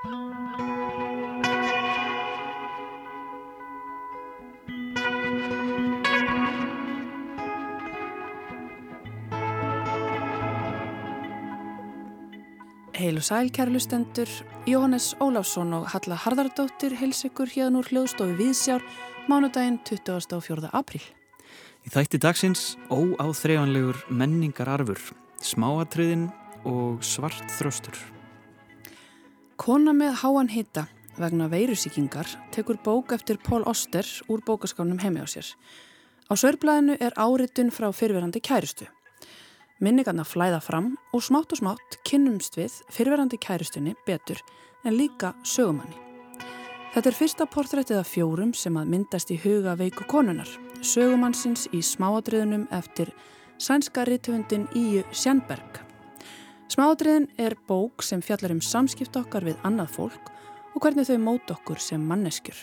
[0.00, 0.12] Heilu
[13.20, 14.28] sæl kærlustendur,
[14.64, 18.80] Jóhannes Óláfsson og Halla Harðardóttir heils ykkur hérna úr hljóðstofi Viðsjár
[19.28, 20.70] mánudaginn 24.
[20.72, 21.04] apríl.
[21.84, 25.12] Í þætti dagsins óáþreifanlegur menningararfur,
[25.44, 26.30] smáatriðin
[26.64, 28.00] og svart þröstur.
[29.60, 30.86] Kona með háan hitta
[31.20, 35.44] vegna veirusíkingar tekur bók eftir Pól Oster úr bókaskánum heimi á sér.
[36.32, 38.86] Á sörblæðinu er áritun frá fyrverandi kærustu.
[39.84, 44.40] Minningarna flæða fram og smátt og smátt kynnumst við fyrverandi kæristunni betur
[44.84, 46.00] en líka sögumanni.
[46.94, 50.48] Þetta er fyrsta portrættið af fjórum sem að myndast í huga veiku konunar,
[50.80, 53.12] sögumannsins í smáadriðunum eftir
[53.60, 55.89] sænska rítvöndin Íu Sjænberg.
[56.70, 60.30] Smáadriðin er bók sem fjallar um samskipt okkar við annað fólk
[60.70, 62.56] og hvernig þau mót okkur sem manneskjur.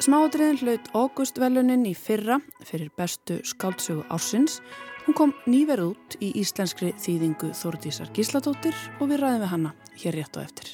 [0.00, 4.62] Smáadriðin hlaut Augustvelunin í fyrra fyrir bestu skáldsögu ársins
[5.06, 9.70] Hún kom nýverð út í íslenskri þýðingu Þórdísar Gísladóttir og við ræðum við hanna
[10.02, 10.72] hér rétt og eftir.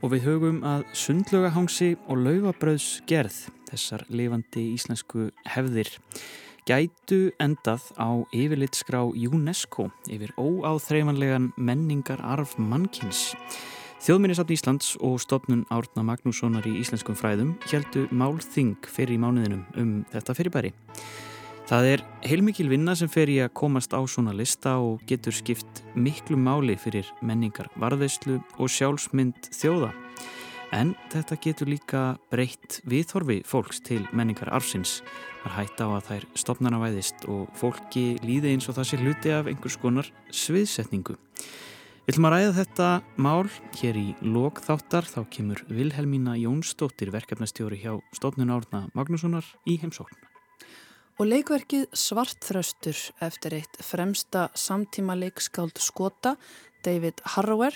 [0.00, 3.36] Og við högum að sundlögahangsi og laufabröðs gerð,
[3.68, 5.90] þessar lifandi íslensku hefðir,
[6.68, 13.32] gætu endað á yfirlitskrá UNESCO yfir óáþreifanlegan menningar arf mannkins.
[14.04, 19.94] Þjóðminnisafn Íslands og stopnun Árna Magnússonar í íslenskum fræðum heldu málþing fyrir í mánuðinum um
[20.12, 20.74] þetta fyrirbæri.
[21.68, 25.82] Það er heilmikil vinna sem fer í að komast á svona lista og getur skipt
[25.96, 29.90] miklu máli fyrir menningar varðveislu og sjálfsmynd þjóða.
[30.74, 34.98] En þetta getur líka breytt viðhorfi fólks til menningar arfsins.
[35.40, 38.98] Það er hægt á að þær stopnarna væðist og fólki líði eins og það sé
[39.00, 41.16] hluti af einhvers konar sviðsetningu.
[42.04, 42.88] Við ætlum að ræða þetta
[43.20, 43.48] mál
[43.80, 45.08] hér í lokþáttar.
[45.08, 50.20] Þá kemur Vilhelmína Jónsdóttir verkefnastjóri hjá stofnun árna Magnússonar í heimsókn.
[51.18, 56.36] Og leikverkið Svartþröstur eftir eitt fremsta samtíma leikskáld Skota,
[56.84, 57.74] David Harrower,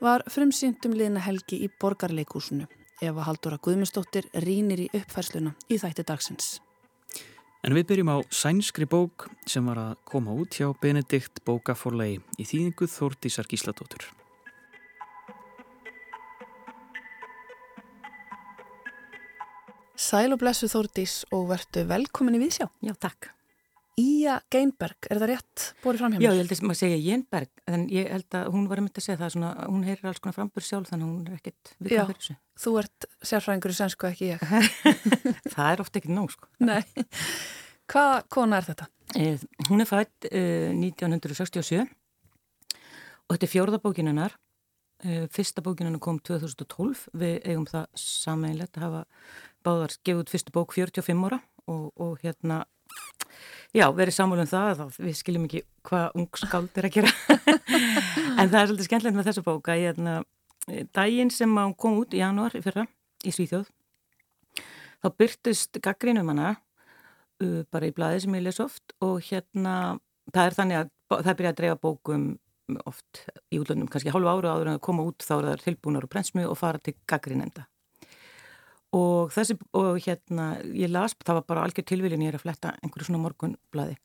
[0.00, 2.68] var frumsýndum liðna helgi í borgarleikúsinu.
[3.02, 6.58] Eva Haldóra Guðmundsdóttir rínir í uppfærsluna í þætti dagsins.
[7.66, 12.46] En við byrjum á sænskri bók sem var að koma út hjá Benedikt bókaforlegi í
[12.46, 14.06] þýðingu Þórtísar Gísladóttur.
[19.98, 22.70] Sæl og blessu Þórdís og verðu velkomin í Vísjá.
[22.86, 23.32] Já, takk.
[23.98, 26.24] Ía Geinberg, er það rétt bórið fram hjá mér?
[26.24, 29.00] Já, ég held að maður segja Geinberg, en ég held að hún var að mynda
[29.00, 31.72] að segja það svona, hún heyrir alls konar frambur sjálf þannig að hún er ekkit
[31.78, 32.36] viðkvæm fyrir þessu.
[32.36, 34.44] Já, þú ert sérfræðingur í sænsku ekki ég.
[35.54, 36.50] það er ofta ekki nóg, sko.
[36.62, 36.82] Nei.
[37.88, 38.88] Hvað kona er þetta?
[39.16, 44.38] Eh, hún er fætt eh, 1967 og þetta er fjórðabókinunnar.
[45.02, 47.08] Eh, fyrsta bókinunnar kom 2012.
[47.18, 49.04] Við eigum það sameinlegt að hafa
[49.64, 52.62] báðar gefið út fyrstu bók 45 ára og, og hérna
[53.76, 57.14] já, verið samfélum um það að við skiljum ekki hvað ung skáld er að gera.
[58.38, 60.12] En það er svolítið skemmtilegt með þessu bók að hérna,
[60.94, 62.84] daginn sem hún kom út í janúar í fyrra
[63.26, 63.66] í Svíþjóð
[65.02, 69.96] þá byrtist gaggrínum hana uh, bara í blæði sem ég les oft og hérna
[70.34, 72.28] það er þannig að það byrja að dreifa bókum
[72.84, 76.04] oft í útlöndum, kannski hálfu ára áður en að koma út þá er það tilbúinar
[76.04, 77.64] og prensmu og fara til gaggrínenda
[78.96, 82.72] og þessi, og hérna ég las, það var bara algjör tilvílin ég er að fletta
[82.80, 83.98] einhverju svona morgunblæði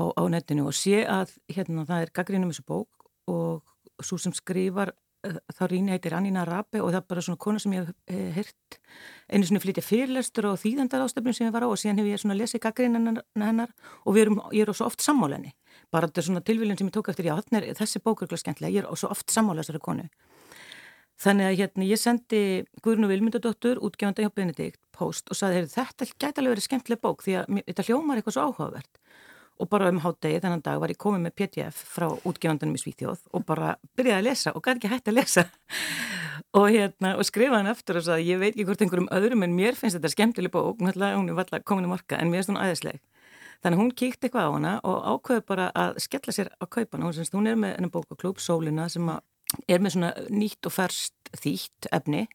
[0.00, 3.62] og á netinu og sé að hérna það er gaggrínum þessu bók og
[4.02, 4.90] svo sem skrifar
[5.26, 8.38] eh, þá rýni heitir Annína Rabi og það er bara svona kona sem ég hef
[8.38, 8.78] hirt
[9.28, 12.22] einu svona flytja fyrirlestur og þýðendar ástöfnum sem ég var á og síðan hef ég
[12.24, 13.70] svona lesið gaggrínan hennar
[14.02, 15.54] og erum, ég er svo oft sammálenni
[15.92, 18.42] bara þetta er svona tilvílin sem ég tók eftir já, er, þessi bók er ekki
[18.42, 20.08] skemmtilega, ég er svo oft sammála þessari konu
[21.22, 22.38] Þannig að hérna ég sendi
[22.82, 27.36] Guðrunu Vilmyndadóttur, útgefanda hjá Benedikt, post og saði þetta gæti alveg verið skemmtileg bók því
[27.38, 28.98] að þetta hljómar eitthvað svo áhugavert.
[29.62, 33.22] Og bara um hátegi þennan dag var ég komið með PDF frá útgefandanum í Svíþjóð
[33.30, 35.46] og bara byrjaði að lesa og gæti ekki hægt að lesa.
[36.58, 39.54] og, hérna, og skrifaði hann eftir og saði ég veit ekki hvort einhverjum öðrum en
[39.54, 42.62] mér finnst þetta skemmtileg bók, hún er alltaf komin í marka en mér finnst hún
[42.64, 42.98] aðeinsleg.
[43.62, 47.06] Þannig hún kíkti eitthvað á hana og ákveði bara að skella sér á kaupana.
[47.06, 49.06] Hún, hún er með ennum bókaklúp, Sólina, sem
[49.68, 52.26] er með svona nýtt og færst þýtt efni.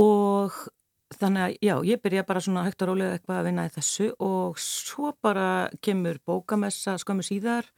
[0.00, 0.56] Og
[1.18, 4.08] þannig að já, ég byrja bara svona hægt og rólega eitthvað að vinna í þessu
[4.24, 5.48] og svo bara
[5.84, 7.68] kemur bókamessa skömmu síðar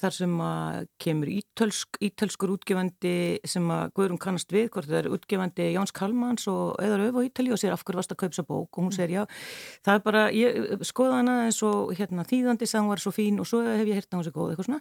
[0.00, 3.14] þar sem að kemur ítölsk, ítölskur útgefandi
[3.48, 7.26] sem að Guðrún kannast við, hvort það er útgefandi Jóns Kalmans og eðar öfu á
[7.28, 8.68] Ítali og sér af hverju varst að kaupsa bók.
[8.74, 9.22] Og hún segir já,
[9.86, 13.48] það er bara, ég skoða hana eins og hérna þýðandi hún var svo fín og
[13.48, 14.80] svo hef ég hirt á hún sér góð eitthvað svona,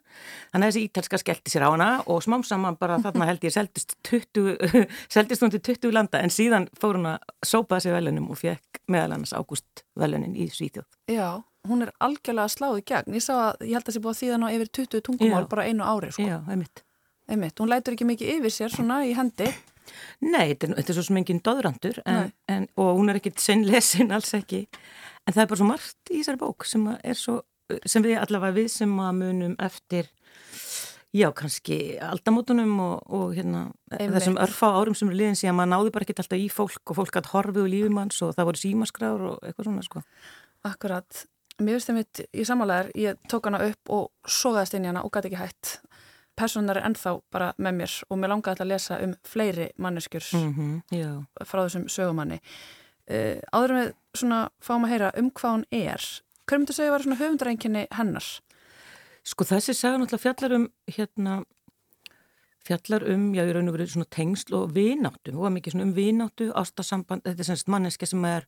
[0.53, 3.56] þannig að þessi ítalska skellti sér á hana og smám saman bara þarna held ég
[3.56, 4.57] seldist 20,
[5.15, 6.24] seldist hún til 20 landa.
[6.24, 10.50] En síðan fór hún að sópaða sér velunum og fekk meðal annars ágúst velunin í
[10.53, 10.88] Svíþjóð.
[11.12, 13.18] Já, hún er algjörlega sláð í gegn.
[13.18, 15.44] Ég sá að ég held að það sé búið að þýða ná yfir 20 tungumál
[15.44, 15.50] Já.
[15.54, 16.12] bara einu ári.
[16.16, 16.27] Sko.
[16.27, 16.83] Já, einmitt.
[17.30, 19.50] Einmitt, hún lætur ekki mikið yfir sér svona í hendi.
[20.21, 24.36] Nei, þetta er, svo sem enginn döðrandur en, en, og hún er ekkit sinnlesin alls
[24.38, 24.66] ekki.
[25.25, 26.86] En það er bara svo margt í þessari bók sem,
[27.18, 27.39] svo,
[27.86, 30.10] sem við allavega við sem að munum eftir
[31.10, 35.94] Já, kannski aldamótunum og, og hérna, þessum örfa árum sem er liðin síðan maður náði
[35.95, 39.24] bara ekki alltaf í fólk og fólk hatt horfið og lífimanns og það voru símaskráður
[39.31, 40.04] og eitthvað svona sko.
[40.69, 41.24] Akkurat,
[41.60, 45.04] mér finnst það mitt í samálegar, ég tók hana upp og sogaðist inn í hana
[45.06, 45.76] og gæti ekki hætt.
[46.40, 50.54] Personar er ennþá bara með mér og mér langaði að lesa um fleiri manneskjur mm
[50.56, 52.40] -hmm, frá þessum sögumanni.
[53.10, 56.02] Uh, áður með svona fáum að heyra um hvað hún er.
[56.46, 58.28] Hverjum þú segja vera svona höfundareinkinni hennar?
[59.26, 61.44] Sko þessi saga náttúrulega fjallar um hérna,
[62.66, 65.88] fjallar um, já ég raun og verið svona tengsl og vináttu, hún var mikið svona
[65.88, 68.48] um vináttu, ástasamband, þetta er semst manneski sem er,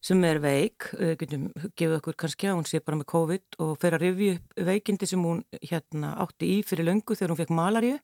[0.00, 3.96] sem er veik, getum gefið okkur kannski að hún sé bara með COVID og fer
[3.96, 7.96] að rifja upp veikindi sem hún hérna átti í fyrir löngu þegar hún fekk malaríu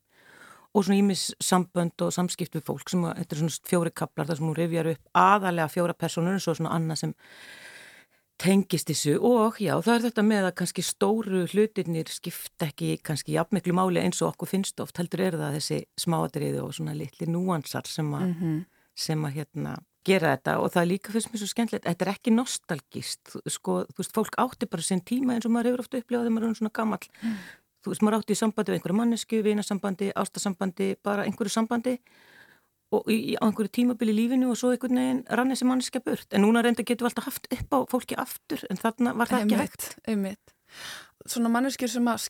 [0.75, 4.41] og svona ímis sambönd og samskipt við fólk sem, þetta er svona fjóri kaplar þar
[4.41, 7.15] sem hún rifjar upp aðalega fjóra personur og svo svona annað sem
[8.43, 13.37] tengist þessu og já það er þetta með að kannski stóru hlutirnir skipta ekki kannski
[13.37, 17.31] jafnmiklu máli eins og okkur finnst oft heldur er það þessi smáadriði og svona litli
[17.31, 18.65] núansar sem að, mm -hmm.
[19.07, 22.35] sem að hérna gera þetta og það líka fyrst mér svo skemmtilegt þetta er ekki
[22.35, 26.27] nostalgist sko, þú veist, fólk átti bara sinn tíma eins og maður hefur ofta upplifað
[26.27, 27.39] þegar maður er svona gammal mm.
[27.85, 31.97] þú veist, maður átti í sambandi við einhverju mannesku, vinasambandi, ástasambandi bara einhverju sambandi
[32.95, 36.45] og í, á einhverju tímabili lífinu og svo einhvern veginn rann þessi mannskja burt en
[36.45, 39.61] núna reynda getur við alltaf haft upp á fólki aftur en þarna var það ekki
[39.63, 39.89] hægt.
[41.25, 42.21] Svona manneskjur sem að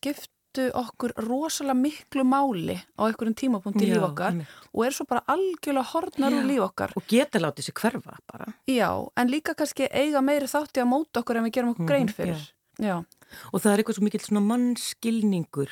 [0.55, 4.49] skiptu okkur rosalega miklu máli á einhverjum tímapunkti í líf okkar einmitt.
[4.73, 8.55] og er svo bara algjörlega hornar úr líf okkar og geta látið sér hverfa bara
[8.67, 11.89] Já, en líka kannski eiga meiri þátti að móta okkur en við gerum okkur mm,
[11.89, 12.39] grein fyrir
[12.79, 12.79] já.
[12.79, 13.05] Já.
[13.53, 15.71] og það er eitthvað svo mikill svona mannskilningur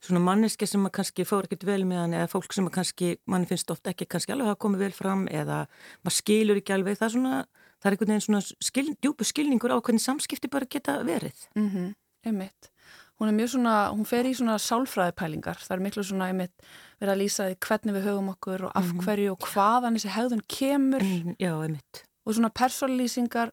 [0.00, 3.16] svona manneski sem að kannski fór ekkert vel með hann eða fólk sem að kannski,
[3.26, 5.64] mann finnst ofta ekki kannski alveg að koma vel fram eða
[6.04, 7.38] maður skilur ekki alveg, það er svona
[7.78, 11.68] það er einhvern veginn svona skil, djúbu skilningur á hvernig samskipti bara geta verið mm
[11.70, 11.88] -hmm,
[12.26, 12.70] einmitt
[13.18, 15.58] hún er mjög svona, hún fer í svona sálfræðipælingar.
[15.64, 16.68] Það er miklu svona, einmitt,
[17.00, 19.02] verið að lýsa hvernig við höfum okkur og af -hmm.
[19.04, 21.02] hverju og hvaðan þessi hegðun kemur.
[21.02, 22.04] -hmm, já, einmitt.
[22.24, 23.50] Og svona persónlýsingar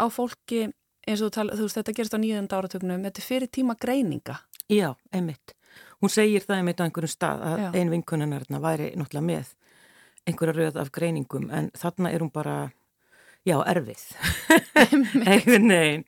[0.00, 0.72] á fólki
[1.06, 3.74] eins og þú, tala, þú veist, þetta gerist á nýjönda áratögnum þetta er fyrir tíma
[3.80, 4.36] greininga.
[4.68, 5.54] Já, einmitt.
[6.00, 7.68] Hún segir það einmitt á einhverjum stað að Já.
[7.74, 9.46] ein vinkunarna væri náttúrulega með
[10.28, 12.72] einhverja röð af greiningum en þarna er hún bara
[13.44, 14.02] Já, erfið.
[15.60, 16.04] Nei,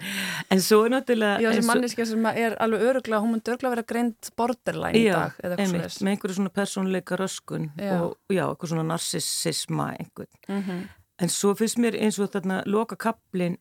[0.49, 1.43] en svo er náttúrulega...
[1.45, 5.37] Já, þessi manniska sem er alveg öruglega, hún myndi öruglega vera greint borderline í dag.
[5.37, 7.99] Já, einmitt, með einhverju svona persónleika röskun já.
[7.99, 10.33] og já, eitthvað svona narsisisma einhvern.
[10.49, 10.87] Mm -hmm.
[11.21, 13.59] En svo finnst mér eins og þarna loka kaplinn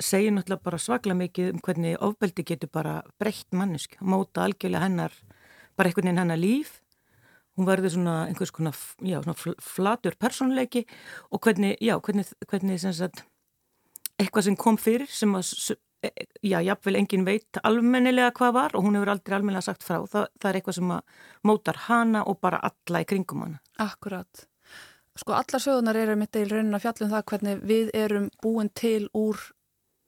[0.00, 5.12] segir náttúrulega bara svakla mikið um hvernig ofbeldi getur bara breytt mannisk, móta algjörlega hennar
[5.76, 6.80] bara einhvern veginn hennar líf
[7.58, 10.84] hún verður svona einhvers konar já, svona flatur personleiki
[11.30, 13.24] og hvernig, já, hvernig, hvernig sem sagt,
[14.18, 15.50] eitthvað sem kom fyrir sem að,
[16.06, 16.12] e,
[16.46, 20.30] já, jáfnvel engin veit almennilega hvað var og hún hefur aldrei almennilega sagt frá, það,
[20.38, 23.60] það er eitthvað sem að mótar hana og bara alla í kringum hana.
[23.82, 24.46] Akkurat.
[25.18, 29.08] Sko allar sögurnar eru mitt eil raunin að fjallum það hvernig við erum búin til
[29.18, 29.40] úr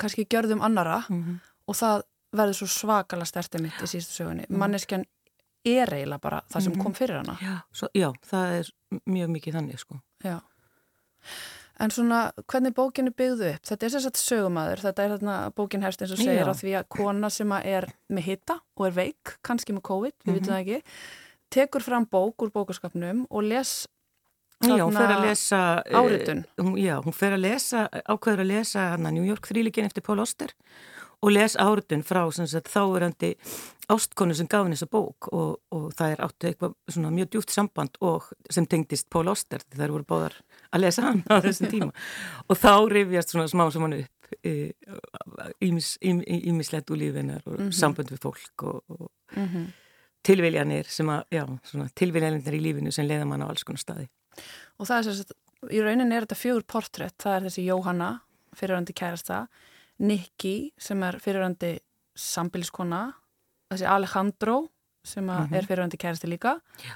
[0.00, 1.40] kannski gjörðum annara mm -hmm.
[1.66, 2.02] og það
[2.37, 4.47] verður svo svakala stertið mitt í sístu sögunni.
[4.49, 4.59] Mm.
[4.59, 5.04] Manneskjan
[5.64, 6.83] er eiginlega bara það sem -hmm.
[6.83, 7.37] kom fyrir hana.
[7.40, 8.71] Já, svo, já, það er
[9.07, 10.00] mjög mikið þannig sko.
[10.25, 10.40] Já.
[11.81, 13.64] En svona, hvernig bókinu byggðu upp?
[13.64, 16.52] Þetta er sérstaklega sögumæður, þetta er þarna bókin herst eins og segir já.
[16.52, 20.26] á því að kona sem er með hitta og er veik, kannski með COVID, við
[20.26, 20.40] mm -hmm.
[20.40, 20.83] vitum það ekki,
[21.50, 23.88] tekur fram bók úr bókaskapnum og les
[24.61, 26.45] Já, hún fer að lesa eh, áritun.
[26.61, 30.21] Uh, já, hún fer að lesa, ákveður að lesa hana New York þrýlikinn eftir Paul
[30.21, 30.52] Auster
[31.21, 33.35] og les áritun frá þáverandi
[33.91, 37.99] ástkonu sem gaf henni þessa bók og, og það er áttu eitthvað mjög djúft samband
[38.00, 40.37] og sem tengdist Pól Óster því þær voru báðar
[40.71, 41.93] að lesa hann á þessum tíma
[42.47, 44.21] og þá rifjast svona smá sem hann upp
[45.61, 47.73] ímislegt úr lífinar og mm -hmm.
[47.73, 49.67] samband við fólk og, og mm -hmm.
[50.23, 54.09] tilviljanir sem að, já, svona tilviljanir í lífinu sem leiða mann á alls konar staði.
[54.79, 55.33] Og það er sérst,
[55.71, 58.21] í rauninni er þetta fjögur portrétt, það er þessi Jóhanna,
[58.55, 59.49] fyrirhandi kærasta,
[60.00, 61.75] Nikki sem er fyrirhandi
[62.16, 63.04] sambiliskona
[63.71, 64.61] þessi Alejandro
[65.04, 65.57] sem mm -hmm.
[65.57, 66.95] er fyrirvændi kærasti líka Já.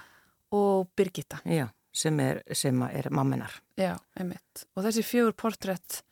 [0.51, 1.39] og Birgitta.
[1.45, 3.61] Já, sem er, sem er mamminar.
[3.77, 4.67] Já, einmitt.
[4.77, 6.03] Og þessi fjögur portrétt,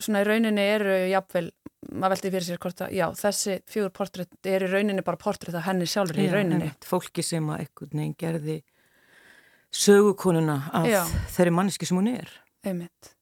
[0.00, 1.50] svona í rauninni eru jafnvel,
[1.92, 5.54] maður veldi fyrir sér hvort að, já, þessi fjögur portrétt er í rauninni bara portrétt
[5.54, 6.62] af henni sjálfur í rauninni.
[6.62, 6.84] Einmitt.
[6.84, 8.62] Fólki sem að einhvern veginn gerði
[9.70, 11.04] sögukonuna af Já.
[11.34, 12.30] þeirri manneski sem hún er.
[12.64, 13.17] Einmitt.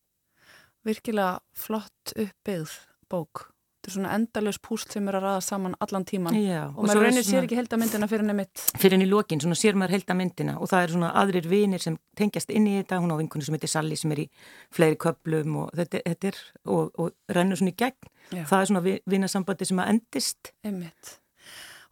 [0.87, 2.73] Virkilega flott uppbyggð
[3.11, 3.49] bók.
[3.87, 6.35] Þetta er svona endalaus púsl sem er að ræða saman allan tíman.
[6.35, 8.63] Já, Og maður er raunir svona- sér ekki heldamyndina fyrir nefnitt.
[8.81, 11.79] fyrir henni í lokin, svona sér maður heilda myndina og það er svona aðrir vinir
[11.81, 14.29] sem tengjast inn í þetta, hún á vinkunni sem heitir Sally sem er í
[14.73, 18.45] fleiri köplum og þetta, þetta er og, og rennur svona í gegn Já.
[18.45, 21.19] það er svona vi- vinasambandi sem að endist Einmitt.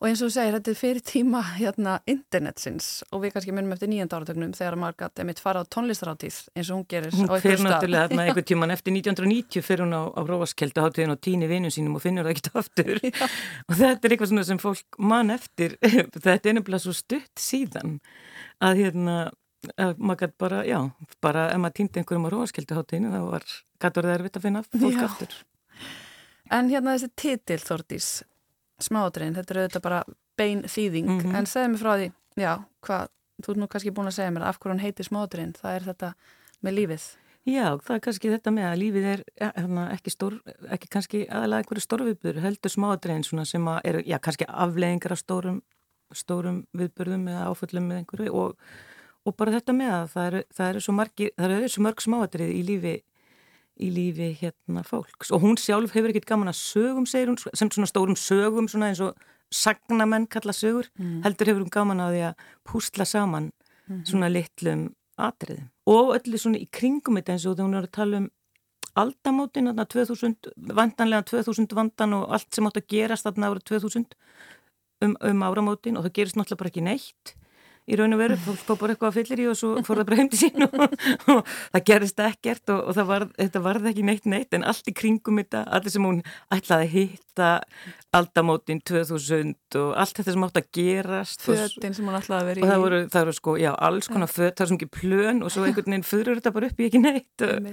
[0.04, 2.88] Og eins og þú segir, þetta er fyrir tíma hérna internetsins.
[3.08, 6.68] Og við kannski munum eftir nýjönda áratögnum þegar maður gæti einmitt fara á tónlistaráttíð eins
[6.68, 7.72] og hún gerir hún á fyrir einhverjum stað.
[7.72, 11.72] náttúrulega þarna einhver tíman eftir 1990 fyrir hún á, á Róaskeldu hátíðin og týni vinum
[11.72, 13.00] sínum og finnur það ekkert aftur.
[13.64, 15.78] Og þetta er eitthvað svona sem fólk mann eftir.
[16.26, 17.96] Þetta er nefnilega svo stutt síðan
[18.60, 19.16] að hérna
[19.80, 20.78] að maður gæti bara, já,
[21.24, 23.48] bara ef maður týndi einhverjum á Róaskeldu hátíðinu þá var
[23.80, 25.04] gæti orðið erfitt að finna fólk Já.
[25.08, 25.36] aftur.
[26.52, 28.08] En hérna þessi titil Þordís,
[28.82, 30.04] smáadrein, þetta er auðvitað bara
[30.38, 31.34] bein þýðing, Mhm.
[31.34, 32.52] en segðu mér frá því, já,
[32.82, 33.08] hvað,
[33.42, 35.80] þú ert nú kannski búin að segja mér af hverju hann heitir smáadrein, það er
[35.92, 36.14] þetta
[36.64, 37.04] með lífið.
[37.44, 40.40] Já, það er kannski þetta með að lífið er ja, hérna, ekki, stór,
[40.72, 45.18] ekki kannski aðalega einhverju stórviðbyrður, heldur smáadrein svona sem að eru, já, kannski afleðingar af
[45.20, 45.62] stórum,
[46.14, 48.56] stórum viðbyrðum eða áföllum með einhverju og,
[49.26, 50.94] og bara þetta með að það eru, það eru svo
[51.38, 53.02] eru svo mörg smáadrið í lífi
[53.80, 55.32] í lífi hérna fólks.
[55.34, 58.92] Og hún sjálf hefur ekkert gaman að sögum, segir hún, sem svona stórum sögum svona
[58.92, 59.18] eins og
[59.54, 60.88] sagnamenn kalla sögur,
[61.24, 63.50] heldur hefur hún gaman að því að púsla saman
[64.06, 64.88] svona litlum
[65.20, 65.68] atriðum.
[65.86, 68.30] Og öllu svona í kringum þetta eins og þegar hún er að tala um
[68.94, 74.14] aldamótin, þarna 2000, vandanlega 2000 vandan og allt sem átt að gerast þarna ára 2000
[75.02, 75.98] um, um áramótin.
[75.98, 77.34] Og það gerist náttúrulega bara ekki neitt
[77.84, 80.08] í raun og veru, fólk fór bara eitthvað að fyllir í og svo fór það
[80.08, 80.76] bara heim til sín og,
[81.34, 84.94] og það gerist ekkert og, og var, þetta varð ekki neitt neitt en allt í
[84.96, 86.22] kringum þetta, allir sem hún
[86.54, 87.50] ætlaði að hitta
[88.14, 92.50] aldamótin 2000 og allt þetta sem átt að gerast og, Fötin sem hann ætlaði að
[92.50, 92.72] vera og í.
[92.72, 95.52] það voru, það voru sko, já, alls konar föt, það er svo mikið plön og
[95.52, 97.70] svo einhvern veginn fyrir þetta bara upp í ekki neitt og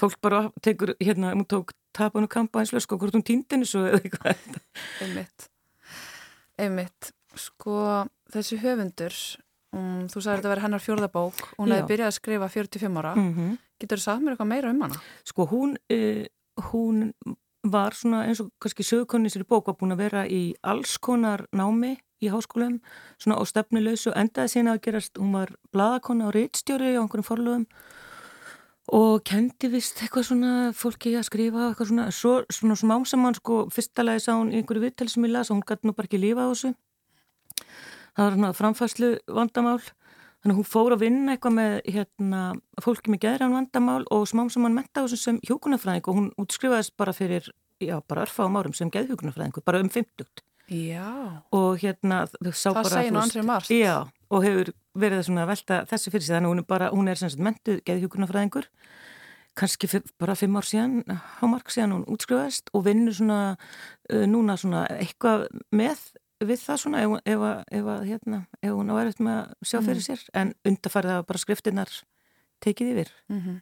[0.00, 3.84] fólk bara tekur, hérna, hún tók tapan og kampa eins og hvort hún týndinu svo
[3.86, 4.58] eða eitthvað.
[5.04, 5.48] Einmitt.
[6.58, 7.12] Einmitt.
[7.38, 9.14] Sko, þessi höfundur,
[9.74, 13.14] um, þú sagði að þetta verið hennar fjórðabók, hún hefði byrjað að skrifa 45 ára.
[13.18, 15.00] Mm Getur þú sagt mér eitthvað meira um hana?
[15.26, 16.24] Sko hún, uh,
[16.70, 17.12] hún
[17.64, 20.98] var svona eins og kannski sögukonni sér í bók var búin að vera í alls
[21.02, 22.78] konar námi í háskólum,
[23.18, 27.26] svona á stefnuleysu og endaði síðan að gerast, hún var bladakonna og reitstjóri á einhverjum
[27.26, 27.66] forlöfum
[28.94, 33.64] og kendi vist eitthvað svona fólki að skrifa eitthvað svona, svo, svona smám saman sko,
[33.72, 36.20] fyrsta lagi sá hún einhverju viðtali sem ég las og hún gæti nú bara ekki
[36.20, 36.74] lífa á þessu
[38.14, 42.40] það var svona framfæslu vandamál þannig að hún fór að vinna eitthvað með hérna,
[42.84, 46.96] fólki með geðran vandamál og smám saman menta á þessu sem hjókunarfræðing og hún útskrifaðist
[47.00, 47.48] bara fyrir
[47.80, 51.44] já, bara örfáum árum sem geðhjókunarfræðingur bara um 50 Já.
[51.52, 53.70] og hérna þau sá Það bara margt.
[53.70, 57.08] Já, og hefur verið að velta þessu fyrir sig þannig að hún er bara, hún
[57.10, 58.68] er sem sagt mentuð geðhjókunarfræðingur
[59.54, 61.02] kannski bara fimm ár síðan
[61.38, 66.00] hámark síðan hún útskrifaðist og vinnur svona uh, núna svona eitthvað með
[66.48, 67.44] við það svona ef, ef,
[67.78, 70.06] ef, hérna, ef hún á erfitt með að sjá fyrir Mhm.
[70.08, 71.90] sér en undarfærið að bara skriftinnar
[72.64, 73.10] tekið yfir.
[73.28, 73.60] Mm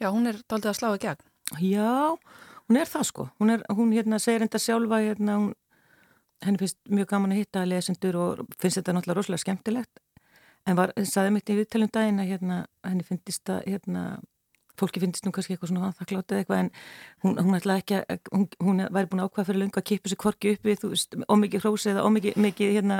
[0.00, 1.24] Já, hún er daldið að slá í gegn.
[1.60, 2.16] Já,
[2.68, 3.30] hún er það sko.
[3.38, 5.54] Hún, er, hún hérna, segir enda sjálfa, hérna, hún,
[6.40, 10.00] henni finnst mjög gaman að hitta lesendur og finnst þetta náttúrulega rosalega skemmtilegt.
[10.66, 14.22] En var, saði mitt í viðtælum daginn að hérna, henni finnst hérna,
[14.80, 16.70] fólki finnst nú kannski eitthvað svona þakklátt eða eitthvað en
[17.24, 20.12] hún, hún ætlaði ekki að, hún, hún væri búin að ákvaða fyrir löngu að kipa
[20.12, 22.98] sér kvorki upp við, þú veist, ómikið hrósi eða ómikið, mikið, hérna,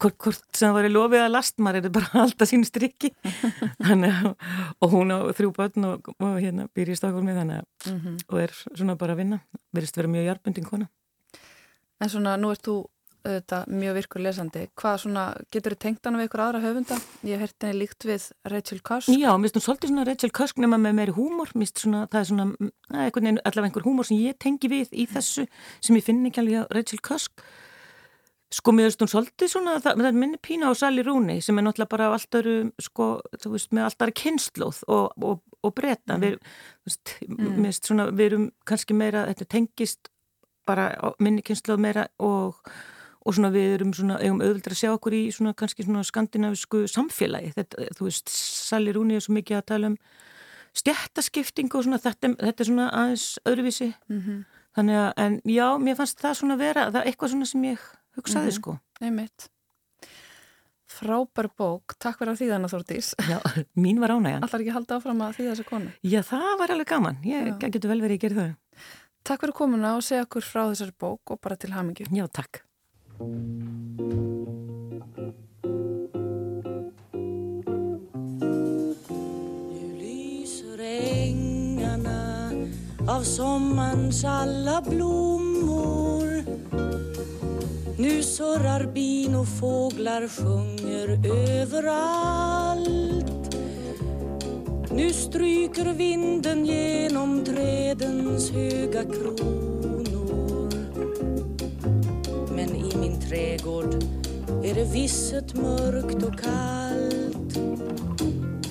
[0.00, 3.12] hvort, hvort sem það væri lofið að last, maður er bara alltaf sínu strikki.
[3.86, 4.32] þannig að,
[4.80, 8.18] og hún á þrjú börn og, og hérna, býr í Stokkólmi þannig að Mm -hmm.
[8.28, 9.38] og er svona bara að vinna
[9.72, 10.88] verðist vera mjög hjarpundin kona
[12.00, 12.84] En svona, nú ert þú
[13.24, 14.62] auðvitað mjög virkur lesandi.
[14.80, 16.98] Hvað svona, getur þið tengt hana við ykkur aðra höfunda?
[17.26, 19.10] Ég hert henni líkt við Rachel Cusk.
[19.10, 22.06] Já, mér finnst hún svolítið svona Rachel Cusk nema með meiri húmor, mér finnst svona,
[22.12, 25.46] það er svona mm, einhvern veginn, allavega einhver húmor sem ég tengi við í þessu,
[25.80, 27.46] sem ég finn ekki alveg á Rachel Cusk
[28.54, 31.64] sko mér finnst hún svolítið svona, það, er minni pína á Sally Rooney sem er
[31.66, 33.08] náttúrulega bara á allt öru sko,
[33.42, 36.30] þú veist, með allt öru kynnslóð og, og, og þú
[36.86, 40.12] veist, mér finnst svona, við erum kannski meira, þetta tengist
[40.68, 42.60] bara minni kynnslóð meira og
[43.24, 46.84] og svona við erum svona, eigum auðvitað að sjá okkur í svona kannski svona skandinavisku
[46.90, 49.96] samfélagi, þetta, þú veist, Sally Rooney er svo mikið að tala um
[50.74, 54.44] stjættaskipting og svona þetta, þetta er svona aðeins öðruvísi Mm -hmm.
[54.74, 57.78] Þannig að, en já, mér fannst það svona vera, það er eitthvað svona sem ég
[58.16, 58.56] hugsaði mm -hmm.
[58.58, 58.78] sko.
[59.00, 59.48] Nei mitt.
[60.94, 63.14] Frábær bók, takk fyrir að því þannig Þórtís.
[63.32, 63.38] Já,
[63.74, 64.42] mín var ánægjan.
[64.42, 65.90] Allar ekki halda áfram að því þessu konu.
[66.02, 67.16] Já, það var alveg gaman.
[67.24, 67.70] Ég já.
[67.70, 68.54] getur vel verið að gera það.
[69.24, 72.06] Takk fyrir komuna og segja okkur frá þessari bók og bara til hamingju.
[72.12, 72.62] Já, takk.
[73.18, 73.28] Nu
[79.98, 82.50] lyser ängarna
[83.08, 86.44] av sommarns alla blommor.
[87.98, 91.26] Nu surrar bin och fåglar sjunger
[91.60, 93.56] överallt.
[94.90, 99.83] Nu stryker vinden genom trädens höga krok.
[103.34, 103.94] Trädgård.
[104.64, 107.58] Är det visset mörkt och kallt.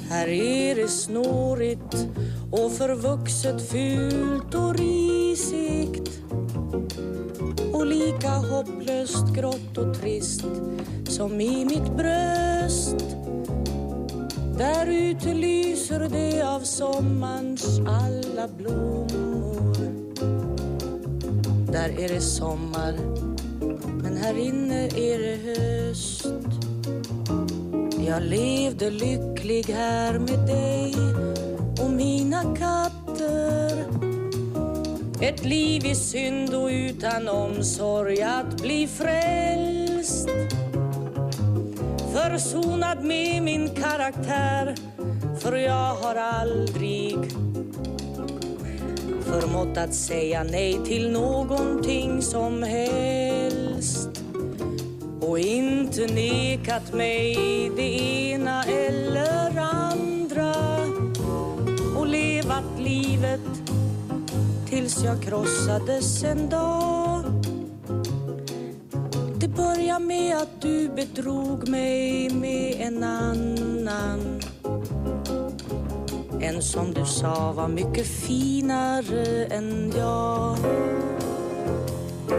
[0.09, 2.07] Här är det snårigt
[2.51, 6.21] och förvuxet fult och risigt.
[7.73, 10.45] Och lika hopplöst grått och trist
[11.07, 13.05] som i mitt bröst.
[14.57, 19.33] Där ute lyser det av sommarns alla blommor.
[21.71, 23.12] Där är det sommar,
[24.23, 26.25] här inne är det höst.
[28.07, 30.95] Jag levde lycklig här med dig
[31.81, 33.85] och mina katter.
[35.21, 40.29] Ett liv i synd och utan omsorg att bli frälst.
[42.13, 44.75] Försonad med min karaktär
[45.39, 47.17] för jag har aldrig
[49.25, 53.42] förmått att säga nej till någonting som helst
[55.27, 57.35] och inte nekat mig
[57.75, 57.99] det
[58.31, 60.55] ena eller andra.
[61.97, 63.39] Och levat livet
[64.69, 67.23] tills jag krossades en dag.
[69.35, 74.39] Det började med att du bedrog mig med en annan.
[76.41, 80.57] En som du sa var mycket finare än jag.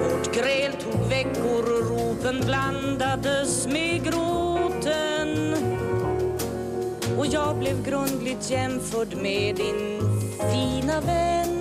[0.03, 5.55] Vårt gräl tog veckor och ropen blandades med gråten.
[7.19, 10.01] Och jag blev grundligt jämförd med din
[10.39, 11.54] fina vän.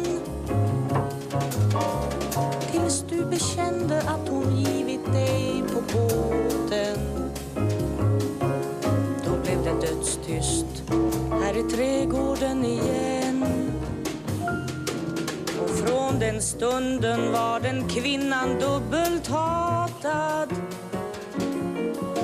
[17.74, 20.50] Den kvinnan dubbelt hatad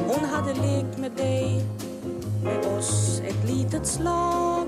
[0.08, 1.66] Hon hade lekt med dig
[2.44, 4.68] med oss ett litet slag.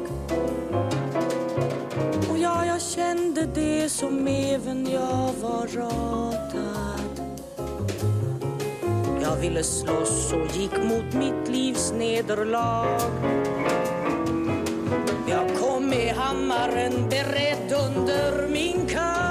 [2.30, 7.22] Och ja, jag kände det som även jag var ratad.
[9.22, 13.02] Jag ville slåss och gick mot mitt livs nederlag.
[15.30, 19.31] Jag kom med hammaren beredd under min kamp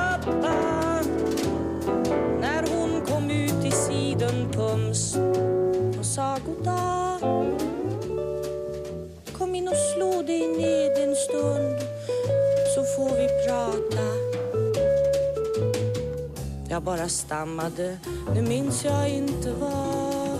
[16.80, 17.98] Jag bara stammade,
[18.34, 20.38] nu minns jag inte vad.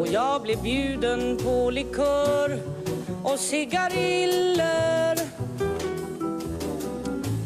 [0.00, 2.60] Och jag blev bjuden på likör
[3.22, 5.18] och cigariller.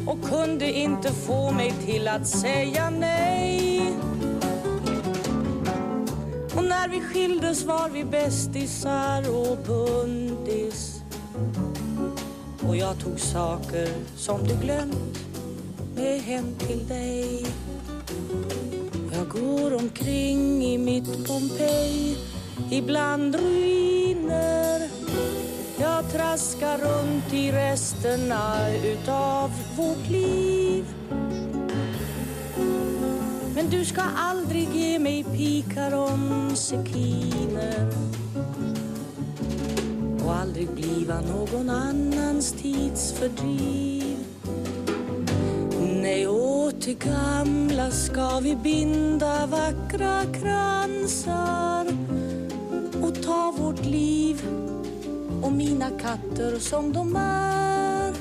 [0.07, 3.95] Och kunde inte få mig till att säga nej.
[6.55, 11.01] Och när vi skildes var vi bästisar och bundis
[12.67, 15.12] Och jag tog saker som du glömt
[16.03, 17.45] är hem till dig.
[19.13, 22.17] Jag går omkring i mitt Pompeji.
[22.71, 24.89] Ibland ruiner.
[25.79, 30.85] Jag traskar runt i resterna utav vårt liv.
[33.55, 37.89] Men du ska aldrig ge mig pikar om sekiner.
[40.25, 44.12] Och aldrig bliva någon annans tidsfördriv.
[46.03, 51.87] Nej, åt gamla ska vi binda vackra kransar
[53.01, 54.41] och ta vårt liv
[55.41, 58.13] och mina katter som de är.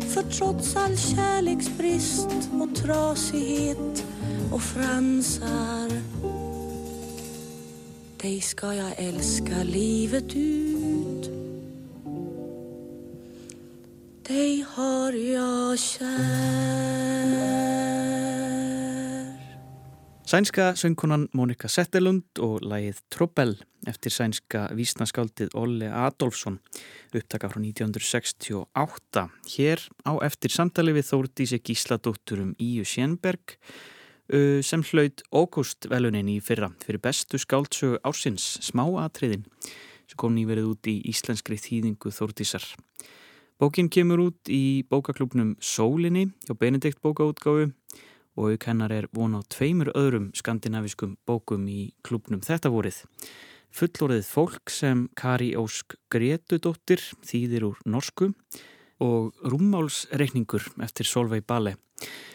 [0.00, 2.28] För trots all kärleksbrist
[2.60, 4.04] och trasighet
[4.52, 5.90] och fransar
[8.22, 10.81] dig ska jag älska livet ut.
[14.74, 16.72] Har jag kär
[20.24, 23.50] Sænska söngkonan Monika Settelund og lægið Trobel
[23.86, 26.56] eftir sænska vísnaskáldið Olle Adolfsson
[27.12, 29.26] upptaka frá 1968.
[29.52, 33.58] Hér á eftir samtali við Þórdísi Gísladóttur um Íu Sjenberg
[34.64, 39.44] sem hlaut Ógúst velunin í fyrra fyrir bestu skáldsögu ársins smáatriðin
[40.08, 42.64] sem kom nýverið út í íslenskri þýðingu Þórdísar.
[43.60, 47.70] Bókin kemur út í bókaklubnum Sólinni hjá Benedikt bókaútgáfu
[48.36, 53.02] og auk hennar er von á tveimur öðrum skandinaviskum bókum í klubnum þetta vorið.
[53.72, 58.32] Fullorðið fólk sem Kari Ósk Gretudóttir þýðir úr norsku
[59.02, 61.76] og rúmmálsreikningur eftir Solveig Bale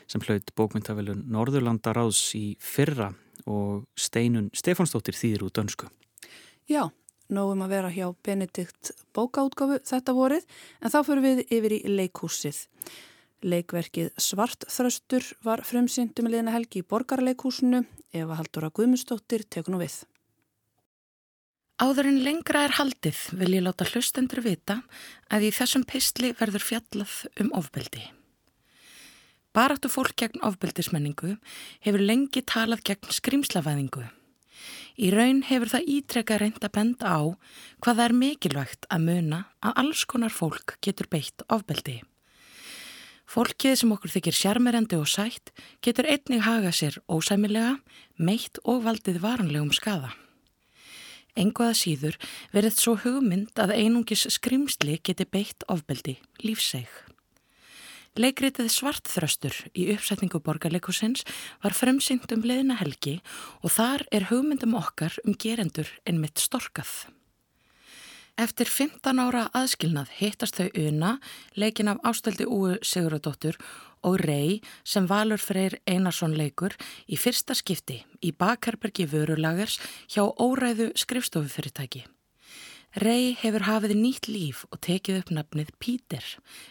[0.08, 3.12] sem hlaut bókmyndavelun Norðurlandaráðs í fyrra
[3.48, 5.90] og Steinun Stefansdóttir þýðir úr dönsku.
[6.68, 6.88] Já,
[7.34, 10.48] nógum að vera hjá Benedikt bókaútgáfu þetta vorið
[10.82, 12.60] en þá fyrir við yfir í leikúsið.
[13.46, 17.84] Leikverkið Svartþröstur var frumsýndum í liðna helgi í Borgarleikúsinu
[18.16, 19.98] Eva Haldóra Guðmundsdóttir tekun og við.
[21.78, 24.80] Áður en lengra er haldið vil ég láta hlustendur vita
[25.30, 28.02] að í þessum pistli verður fjallað um ofbeldi.
[29.54, 31.36] Baráttu fólk gegn ofbeldismenningu
[31.86, 34.08] hefur lengi talað gegn skrimslavæðingu.
[34.98, 37.22] Í raun hefur það ítrekka reynd að benda á
[37.86, 42.00] hvað það er mikilvægt að muna að alls konar fólk getur beitt ofbeldi.
[43.28, 45.52] Fólkið sem okkur þykir sjarmerandi og sætt
[45.86, 47.76] getur einnig haga sér ósæmilega,
[48.18, 50.16] meitt og valdið varanlegum skada.
[51.38, 52.18] Enguða síður
[52.56, 56.88] verið svo hugmynd að einungis skrimsli geti beitt ofbeldi lífseg.
[58.18, 61.22] Leikritið Svartþröstur í uppsetningu borgarleikusins
[61.62, 63.20] var fremsynd um leðina helgi
[63.62, 67.12] og þar er hugmyndum okkar um gerendur en mitt storkað.
[68.42, 71.14] Eftir 15 ára aðskilnað hittast þau una,
[71.54, 73.62] leikin af ástöldi Úu Siguradóttur
[74.02, 76.74] og Rey sem Valur Freyr Einarsson leikur
[77.06, 79.78] í fyrsta skipti í bakherbergi vörulagers
[80.10, 82.08] hjá óræðu skrifstofufyrirtæki.
[82.96, 86.24] Rey hefur hafið nýtt líf og tekið upp nafnið Pítur,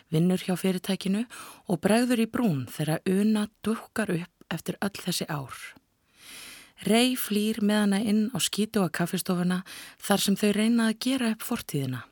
[0.09, 1.27] vinnur hjá fyrirtækinu
[1.69, 5.55] og bregður í brún þegar una dukkar upp eftir öll þessi ár.
[6.89, 9.63] Rey flýr með hana inn á skítu og kaffestofuna
[10.03, 12.03] þar sem þau reyna að gera upp fortíðina.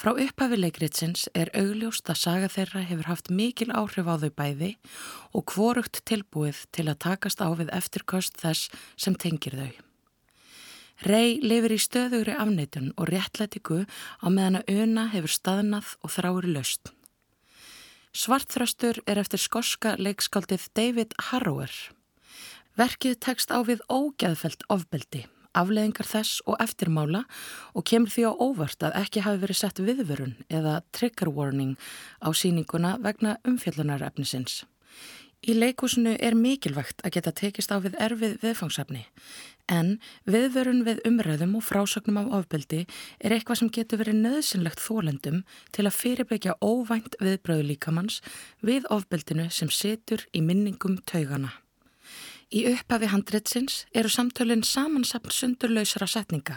[0.00, 4.70] Frá upphafileikritsins er augljóst að saga þeirra hefur haft mikil áhrif á þau bæði
[5.36, 9.89] og kvorugt tilbúið til að takast á við eftirkost þess sem tengir þau.
[11.00, 13.86] Rey lifir í stöðugri afneitun og réttlætiku
[14.20, 16.90] á meðan að öna hefur staðnað og þráir löst.
[18.12, 21.72] Svartþröstur er eftir skoska leikskaldið David Harrower.
[22.76, 25.22] Verkið tekst á við ógæðfelt ofbeldi,
[25.56, 27.22] afleðingar þess og eftirmála
[27.72, 31.78] og kemur því á óvart að ekki hafi verið sett viðvörun eða trigger warning
[32.20, 34.66] á síninguna vegna umfjöllunarefnisins.
[35.40, 39.06] Í leikúsinu er mikilvægt að geta tekist á við erfið viðfangsefni
[39.70, 39.94] en
[40.28, 42.82] viðvörun við umræðum og frásögnum af ofbeldi
[43.20, 45.42] er eitthvað sem getur verið nöðsynlegt þólendum
[45.76, 48.20] til að fyrirbyggja óvænt viðbröðu líkamanns
[48.66, 51.54] við ofbeldinu sem situr í minningum taugana.
[52.50, 56.56] Í upphafi handritsins eru samtölinn samansapn sundurlausara setninga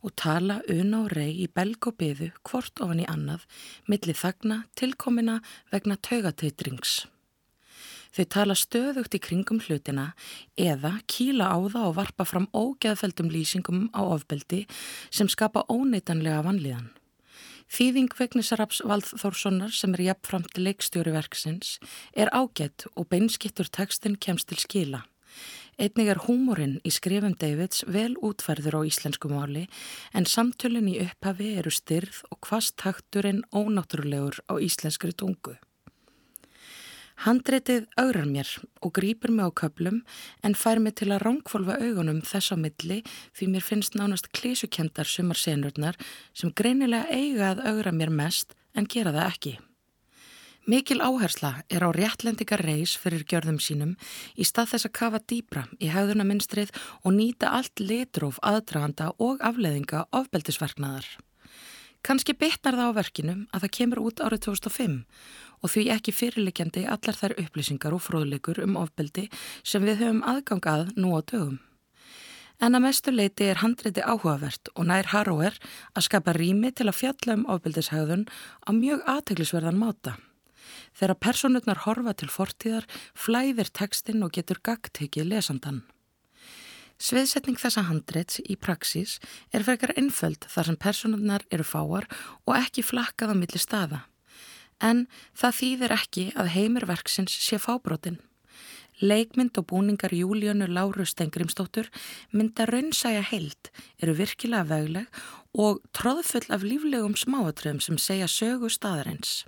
[0.00, 3.44] og tala una og rey í belg og byðu hvort ofan í annað
[3.84, 5.42] millir þagna tilkomina
[5.74, 7.02] vegna taugateitrings.
[8.16, 10.06] Þau tala stöðugt í kringum hlutina
[10.56, 14.62] eða kýla á það og varpa fram ógeðfeldum lýsingum á ofbeldi
[15.12, 16.86] sem skapa óneitanlega vanlíðan.
[17.68, 21.76] Þýðing Vegnisaraps Valdþórssonar sem er jafnframt leikstjóri verksins
[22.16, 25.02] er ágætt og beinskittur tekstin kemst til skila.
[25.76, 29.66] Einnig er húmorinn í skrifum Davids vel útferður á íslensku máli
[30.16, 35.58] en samtölinn í upphafi eru styrð og hvast takturinn ónáttúrulegur á íslenskri tungu.
[37.24, 38.48] Handreitið augrar mér
[38.84, 40.02] og grýpur mig á köplum
[40.44, 42.98] en fær mig til að ránkvolva augunum þess á milli
[43.32, 45.96] því mér finnst nánast klísukendar sumar senurnar
[46.36, 49.54] sem greinilega eiga að augra mér mest en gera það ekki.
[50.66, 53.92] Mikil áhersla er á réttlendingar reys fyrir gjörðum sínum
[54.34, 56.72] í stað þess að kafa dýbra í haugðunaminstrið
[57.06, 61.06] og nýta allt litróf aðdraganda og afleðinga ofbeldisverknaðar.
[62.06, 64.98] Kanski bitnar það á verkinu að það kemur út árið 2005
[65.62, 69.28] og því ekki fyrirlikjandi allar þær upplýsingar og fróðleikur um ofbeldi
[69.62, 71.58] sem við höfum aðgangað nú á dögum.
[72.56, 75.58] En að mestu leiti er handreiti áhugavert og nær Harrower
[75.92, 78.24] að skapa rými til að fjalla um ofbeldishauðun
[78.64, 80.16] á mjög aðteglisverðan máta.
[80.96, 85.82] Þegar personurnar horfa til fortíðar flæðir tekstinn og getur gagtekið lesandan.
[86.96, 89.18] Sviðsetning þessa handreits í praxís
[89.52, 92.08] er frekar einföld þar sem personurnar eru fáar
[92.48, 94.06] og ekki flakkað á milli staða.
[94.80, 98.20] En það þýðir ekki að heimirverksins sé fábrotin.
[99.00, 101.90] Leikmynd og búningar Júlíunu Láru Stengrimstóttur
[102.32, 103.68] mynda raunsæja heilt,
[104.00, 105.20] eru virkilega vegleg
[105.52, 109.44] og tróðfull af líflegum smáatröðum sem segja sögu staðarins.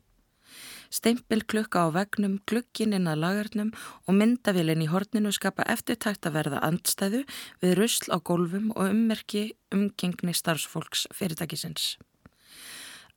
[0.88, 3.72] Steimpil klukka á vegnum, glukkin inn að lagarnum
[4.08, 7.24] og myndavilin í horninu skapa eftirtækt að verða andstæðu
[7.60, 11.96] við rusl á gólfum og ummerki umgengni starfsfólks fyrirtækisins.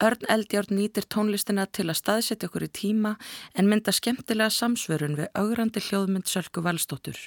[0.02, 3.12] Örn Eldjárn nýtir tónlistina til að staðsetja okkur í tíma
[3.54, 7.20] en mynda skemmtilega samsvörun við augrandi hljóðmynd Sölku Valstóttur.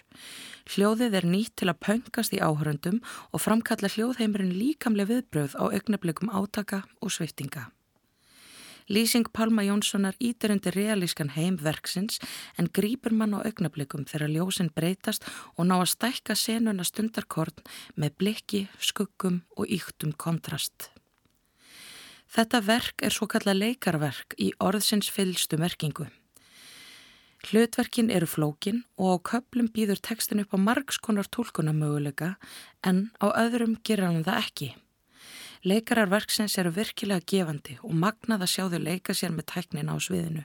[0.75, 2.99] Hljóðið er nýtt til að pöngast í áhöröndum
[3.31, 7.69] og framkalla hljóðheimurinn líkamlega viðbröð á augnablikum átaka og sviftinga.
[8.91, 12.19] Lýsing Palma Jónssonar ítir undir realískan heim verksins
[12.59, 15.23] en grýpur mann á augnablikum þegar ljósinn breytast
[15.55, 17.63] og ná að stækka senuna stundarkorn
[17.95, 20.91] með blikki, skuggum og yktum kontrast.
[22.35, 26.09] Þetta verk er svo kalla leikarverk í orðsins fylstu merkingu.
[27.45, 32.33] Hlutverkin eru flókin og á köplum býður tekstin upp á margskonar tólkunamöguleika
[32.83, 34.69] en á öðrum ger hann það ekki.
[35.63, 39.99] Leikarar verksins eru virkilega gefandi og magnað að sjá þau leika sér með tæknina á
[40.03, 40.43] sviðinu.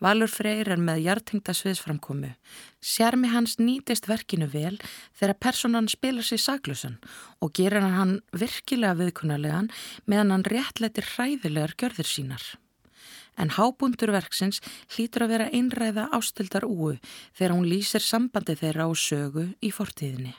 [0.00, 2.30] Valur Freyr er með hjartingta sviðsframkomu.
[2.80, 4.78] Sjarmi hans nýtist verkinu vel
[5.18, 6.96] þegar personan spila sér saklusan
[7.44, 9.68] og gerir hann virkilega viðkunarlegan
[10.08, 12.44] meðan hann réttletir hræðilegar gjörðir sínar.
[13.36, 16.96] En hábundur verksins hlýtur að vera einræða ástildar úu
[17.36, 20.32] þegar hún lýsir sambandi þeirra á sögu í fortíðinni.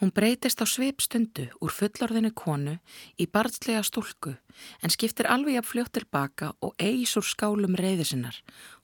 [0.00, 2.78] Hún breytist á sveipstundu úr fullorðinu konu
[3.20, 4.32] í barnslega stúlku
[4.80, 8.38] en skiptir alveg að fljótt tilbaka og eis úr skálum reyði sinnar,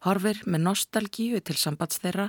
[0.05, 2.27] horfir með nostalgíu til sambands þeirra,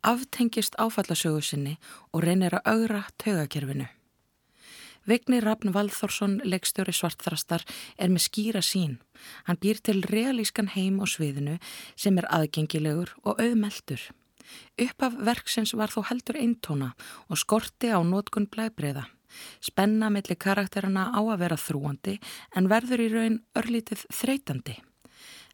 [0.00, 1.74] aftengist áfallasögu sinni
[2.16, 3.90] og reynir að augra tögakerfinu.
[5.04, 7.66] Vigni Rafn Valþórsson, leikstjóri svartþrastar,
[8.00, 8.96] er með skýra sín.
[9.44, 11.58] Hann býr til realískan heim á sviðinu
[11.92, 14.00] sem er aðgengilegur og auðmeldur.
[14.80, 16.92] Uppaf verksins var þó heldur eintóna
[17.28, 19.06] og skorti á nótkun blæbreiða.
[19.62, 22.18] Spenna melli karakterana á að vera þrúandi
[22.56, 24.76] en verður í raun örlítið þreytandi.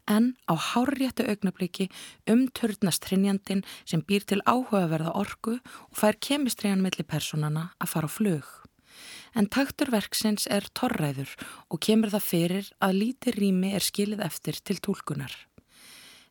[0.07, 1.89] En á hárréttu augnabliki
[2.31, 8.17] umturnast hrinjandin sem býr til áhugaverða orgu og fær kemistriðan melli personana að fara á
[8.17, 8.47] flug.
[9.37, 11.35] En taktur verksins er torræður
[11.69, 15.35] og kemur það fyrir að líti rými er skilið eftir til tólkunar.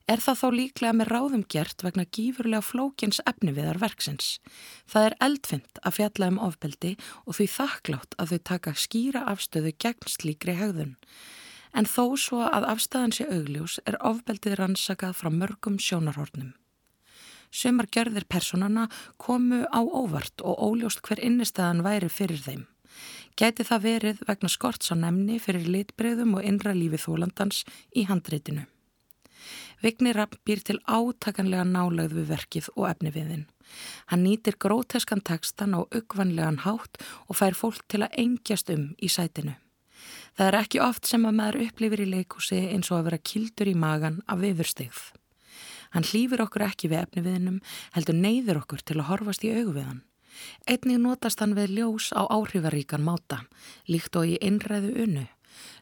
[0.06, 4.36] Er það þá líklega með ráðum gert vegna gífurlega flókins efniviðar verksins.
[4.86, 6.92] Það er eldfind að fjalla um ofbeldi
[7.26, 10.92] og því þakklátt að þau taka skýra afstöðu gegn slíkri hegðun.
[11.74, 16.54] En þó svo að afstæðan sé augljós er ofbeldið rannsakað frá mörgum sjónarhornum.
[17.50, 18.86] Sumar gjörðir personana
[19.18, 22.64] komu á óvart og óljóst hver innistæðan væri fyrir þeim.
[23.36, 27.66] Gæti það verið vegna skorts á nefni fyrir litbreyðum og innra lífi þólandans
[27.96, 28.70] í handreitinu.
[29.84, 33.46] Vignir býr til átakanlega nálagð við verkið og efni viðinn.
[34.12, 39.10] Hann nýtir gróteskan tekstan og uggvanlegan hátt og fær fólk til að engjast um í
[39.10, 39.56] sætinu.
[40.36, 43.72] Það er ekki oft sem að maður upplifir í leikúsi eins og að vera kildur
[43.72, 45.04] í magan af viðurstegð.
[45.96, 47.62] Hann hlýfur okkur ekki við efni viðinum,
[47.96, 50.02] heldur neyður okkur til að horfast í augu við hann.
[50.68, 53.46] Einnig notast hann við ljós á áhrifaríkan máta,
[53.88, 55.24] líkt og í einræðu unnu.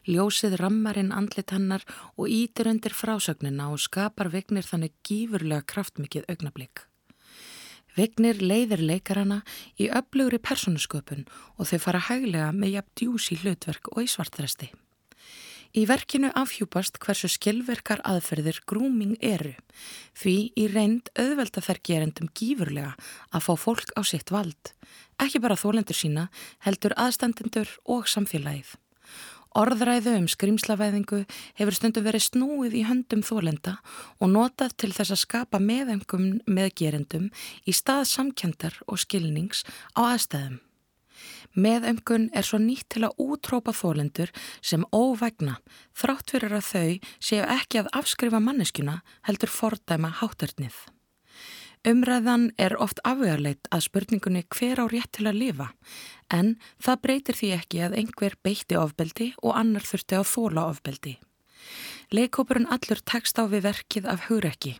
[0.08, 1.84] Ljósið rammarinn andlit hennar
[2.16, 6.86] og ítir undir frásögnina og skapar Vignir þannig gífurlega kraftmikið augnablík.
[7.94, 9.42] Vignir leiðir leikarana
[9.78, 14.72] í öflugri persónusköpun og þau fara hæglega með jafn djús í hlutverk og í svartresti.
[15.74, 19.56] Í verkinu afhjúpast hversu skilverkar aðferðir grúming eru
[20.20, 22.92] því í reynd auðvelda þær gerendum gífurlega
[23.34, 24.70] að fá fólk á sitt vald,
[25.18, 26.28] ekki bara þólendur sína
[26.62, 28.70] heldur aðstandendur og samfélagið.
[29.54, 31.20] Orðræðu um skrimslavæðingu
[31.60, 33.76] hefur stundu verið snúið í höndum þólenda
[34.18, 37.28] og notað til þess að skapa meðengum með gerendum
[37.62, 39.62] í stað samkjöndar og skilnings
[39.94, 40.58] á aðstæðum.
[41.54, 45.60] Meðöngun er svo nýtt til að útrópa þólendur sem óvægna
[45.94, 50.74] þrátt fyrir að þau séu ekki að afskrifa manneskuna heldur fordæma háttarnið.
[51.84, 55.66] Umræðan er oft afvegarleit að spurningunni hver á rétt til að lifa
[56.32, 61.12] en það breytir því ekki að einhver beitti ofbeldi og annar þurfti að þóla ofbeldi.
[62.16, 64.78] Leikópurinn allur tekst á við verkið af hugrekki.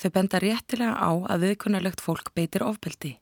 [0.00, 3.18] Þau benda réttilega á að viðkunnarlegt fólk beitir ofbeldi.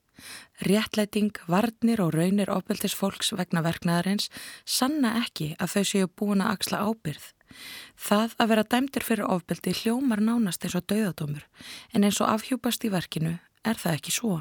[0.62, 4.31] Réttlæting, varnir og raunir ofbeldis fólks vegna verknaðarins
[4.62, 7.33] sanna ekki að þau séu búin að axla ábyrð.
[7.97, 11.45] Það að vera dæmtir fyrir ofbeldi hljómar nánast eins og dauðadómur
[11.93, 14.40] en eins og afhjúpast í verkinu er það ekki svo.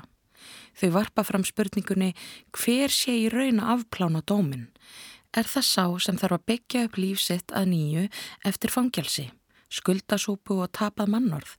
[0.79, 2.11] Þau varpa fram spurningunni
[2.51, 4.67] hver sé í raun að afplána dómin?
[5.33, 8.09] Er það sá sem þarf að byggja upp lífsitt að nýju
[8.49, 9.29] eftir fangelsi?
[9.73, 11.55] skuldasúpu og tapað mannorð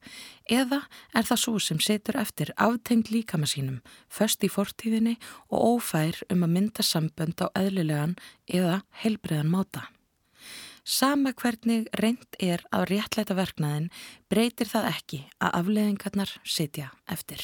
[0.59, 0.83] eða
[1.17, 5.17] er það svo sem setur eftir aftengt líkama sínum, först í fortíðinni
[5.51, 9.88] og ófær um að mynda sambönd á eðlilegan eða heilbreiðan máta.
[10.85, 13.88] Sama hvernig reynd er á réttleita verknaðin
[14.29, 17.40] breytir það ekki að afleðingarnar sitja eftir.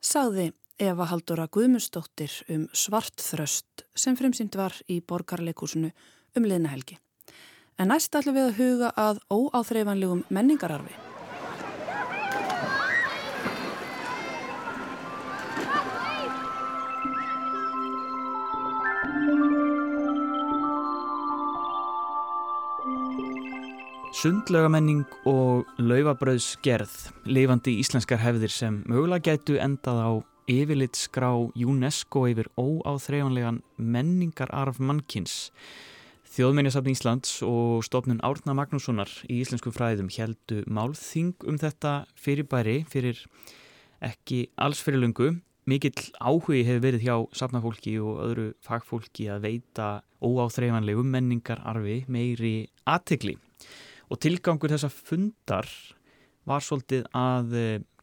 [0.00, 5.90] Sagði Eva Haldóra Guðmustóttir um svartþröst sem fremsynd var í borgarleikúsinu
[6.38, 6.96] um liðnahelgi.
[7.82, 11.09] En næst ætlum við að huga að óáþreifanlegum menningararfi.
[24.10, 26.94] Sundlögamenning og laufabröðsgerð,
[27.30, 30.10] lifandi íslenskar hefðir sem mögulega gætu endað á
[30.50, 35.52] yfirlit skrá UNESCO yfir óáþreifanlegan menningararf mannkins
[36.30, 43.18] Þjóðmennjasafn Íslands og stofnun Árna Magnússonar í Íslensku fræðum heldu málþing um þetta fyrirbæri fyrir
[43.98, 45.32] ekki alls fyrir lungu.
[45.66, 49.88] Mikill áhugi hefur verið hjá safnafólki og öðru fagfólki að veita
[50.22, 52.54] óáþreifanlegu menningararfi meiri
[52.86, 53.34] aðtegli.
[54.10, 55.68] Og tilgangur þessa fundar
[56.48, 57.54] var svolítið að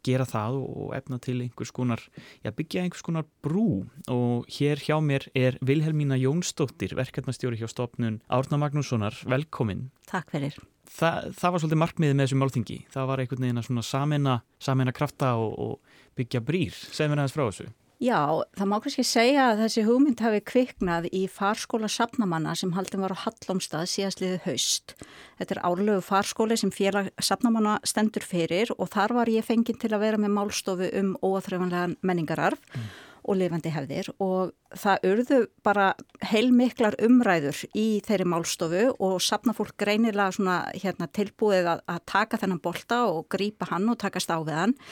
[0.07, 2.01] gera það og efna til einhvers konar,
[2.45, 8.21] já byggja einhvers konar brú og hér hjá mér er Vilhelmína Jónsdóttir, verkefnastjóri hjá stopnun
[8.31, 9.89] Árna Magnússonar, velkomin.
[10.09, 10.57] Takk fyrir.
[10.87, 14.95] Þa, það var svolítið markmiðið með þessu málþingi, það var einhvern veginn að samena, samena
[14.95, 17.67] krafta og, og byggja brýr, segð mér aðeins frá þessu.
[17.97, 23.01] Já, það má kannski segja að þessi hugmynd hafi kviknað í farskóla sapnamanna sem haldin
[23.01, 24.93] var á Hallomstað síðastliðið haust.
[25.39, 29.89] Þetta er árlegu farskóli sem félag sapnamanna stendur fyrir og þar var ég fenginn til
[29.95, 32.88] að vera með málstofu um óaþröfanlegan menningararf mm.
[33.25, 40.62] og lifandi hefðir og það urðu bara heilmiklar umræður í þeirri málstofu og sapnafólk greinilega
[40.77, 44.83] hérna, tilbúið að, að taka þennan bolta og grípa hann og takast á við hann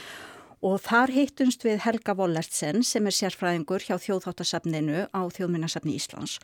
[0.65, 6.39] Og þar hittumst við Helga Vollertsen sem er sérfræðingur hjá þjóðháttasafninu á þjóðminnarsafni Íslands.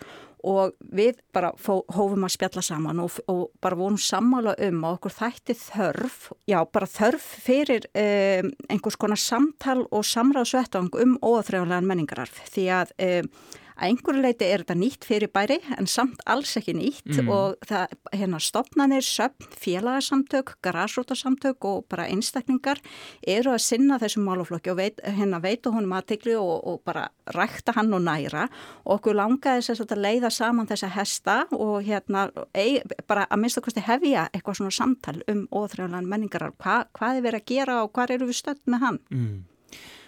[0.46, 5.16] Og við bara hófum að spjalla saman og, og bara vonum sammála um að okkur
[5.18, 12.44] þætti þörf, já bara þörf fyrir um, einhvers konar samtal og samráðsvettvang um óaþrjáðanlegan menningararf.
[12.54, 13.34] Því að um,
[13.82, 17.30] Að einhverju leiti er þetta nýtt fyrir bæri en samt alls ekki nýtt mm.
[17.34, 22.78] og það hérna stopnanir, söpn, félagsamtök, garasrótasamtök og bara einstaklingar
[23.26, 27.74] eru að sinna þessum máluflokki og veit, hérna veitu honum aðtikli og, og bara rækta
[27.80, 28.46] hann og næra
[28.86, 33.62] og okkur langaði þess að leiða saman þessa hesta og hérna ei, bara að minnst
[33.62, 37.96] okkursti hefja eitthvað svona samtal um óþrjálan menningar, Hva, hvað er verið að gera og
[37.96, 39.02] hvað eru við stöld með hann?
[39.10, 39.40] Mm.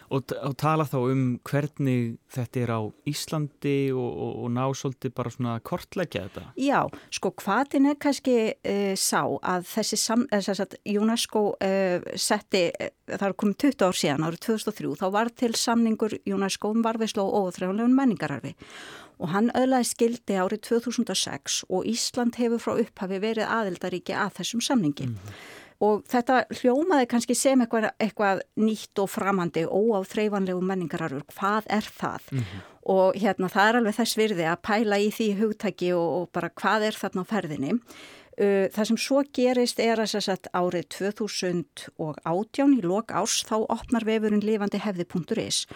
[0.10, 5.14] Og, og tala þá um hvernig þetta er á Íslandi og, og, og ná svolítið
[5.18, 6.46] bara svona að kortleggja þetta.
[6.60, 6.80] Já,
[7.14, 12.66] sko hvaðin er kannski uh, sá að þessi sam, uh, sagt, UNESCO uh, setti,
[13.14, 17.26] það er komið 20 ár síðan árið 2003, þá var til samningur UNESCO um varfiðsló
[17.30, 18.54] og óþrjálegun menningararfi
[19.22, 24.64] og hann öðlaði skildi árið 2006 og Ísland hefur frá upphafi verið aðildaríki að þessum
[24.66, 25.10] samningi.
[25.12, 25.36] Mm.
[25.82, 31.26] Og þetta hljómaði kannski sem eitthvað, eitthvað nýtt og framandi óáð þreyfanlegu menningararur.
[31.34, 32.32] Hvað er það?
[32.32, 32.66] Mm -hmm.
[32.84, 36.50] Og hérna það er alveg þess virði að pæla í því hugtæki og, og bara
[36.50, 37.80] hvað er þarna á ferðinni.
[38.34, 44.04] Uh, það sem svo gerist er að að árið 2018 í lok árs þá opnar
[44.06, 45.68] vefurinn lifandi hefði.is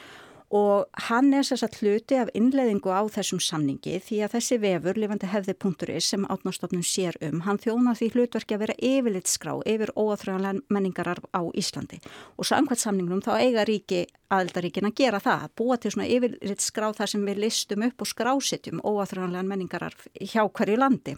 [0.53, 4.99] og hann er þess að hluti af innleðingu á þessum samningi því að þessi vefur
[4.99, 9.91] lifandi hefði.is sem átnástofnum sér um, hann þjóna því hlutverki að vera yfirleitt skrá yfir
[9.99, 11.99] óaþröðanlega menningarar á Íslandi
[12.37, 16.63] og samkvæmt samningnum þá eiga ríki aðeldaríkin að gera það, að búa til svona yfirleitt
[16.63, 21.17] skrá þar sem við listum upp og skrásittjum óaþröðanlega menningarar hjá hverju landi.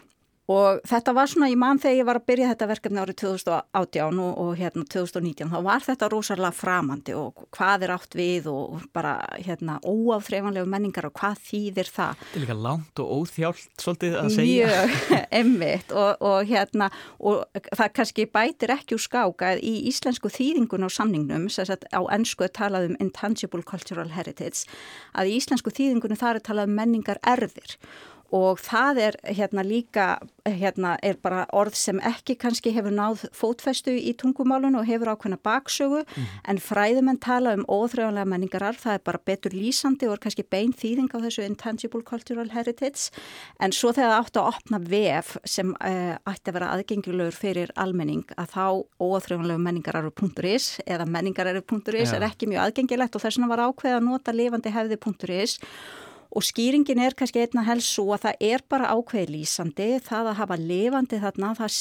[0.50, 4.22] Og þetta var svona, ég mann þegar ég var að byrja þetta verkefni árið 2018
[4.24, 8.88] og, og hérna 2019, þá var þetta rosalega framandi og hvað er átt við og
[8.96, 12.26] bara hérna óáþreifanlegu menningar og hvað þýðir það.
[12.26, 14.74] Þetta er líka langt og óþjált svolítið að segja.
[14.74, 20.88] Mjög, emmitt og, og hérna og það kannski bætir ekki úr skáka í íslensku þýðingun
[20.88, 24.66] á samningnum, þess að á ennsku er talað um intangible cultural heritage,
[25.14, 27.78] að í íslensku þýðingunum þar er talað um menningar erðir
[28.36, 30.08] og það er hérna líka
[30.50, 35.40] hérna er bara orð sem ekki kannski hefur náð fótfestu í tungumálun og hefur ákveðna
[35.46, 36.28] baksögu mm.
[36.52, 40.74] en fræðumenn tala um óþrjáðanlega menningarar, það er bara betur lýsandi og er kannski bein
[40.74, 43.10] þýðing á þessu intangible cultural heritage
[43.60, 47.74] en svo þegar það átti að opna vef sem uh, ætti að vera aðgengilegur fyrir
[47.80, 48.66] almenning að þá
[49.10, 52.20] óþrjáðanlega menningarar.is eða menningarar.is ja.
[52.20, 55.60] er ekki mjög aðgengilegt og þess vegna var ákveð að nota lifandi hefði.is
[56.30, 60.36] Og skýringin er kannski einna helst svo að það er bara ákveði lýsandi, það að
[60.38, 61.78] hafa levandi þarna, það,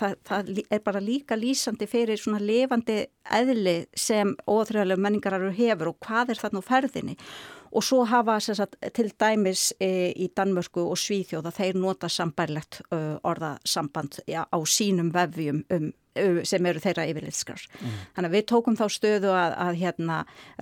[0.00, 3.02] það, það er bara líka lýsandi fyrir svona levandi
[3.36, 7.18] eðli sem óþrjálega menningararur hefur og hvað er þarna á ferðinni.
[7.72, 14.22] Og svo hafa sagt, til dæmis e, í Danmörku og Svíþjóða þeir nota sambærlegt orðasamband
[14.28, 15.92] ja, á sínum vefjum um
[16.44, 17.62] sem eru þeirra yfirlitskar.
[17.80, 17.98] Mm.
[18.16, 20.18] Þannig að við tókum þá stöðu að, að hérna,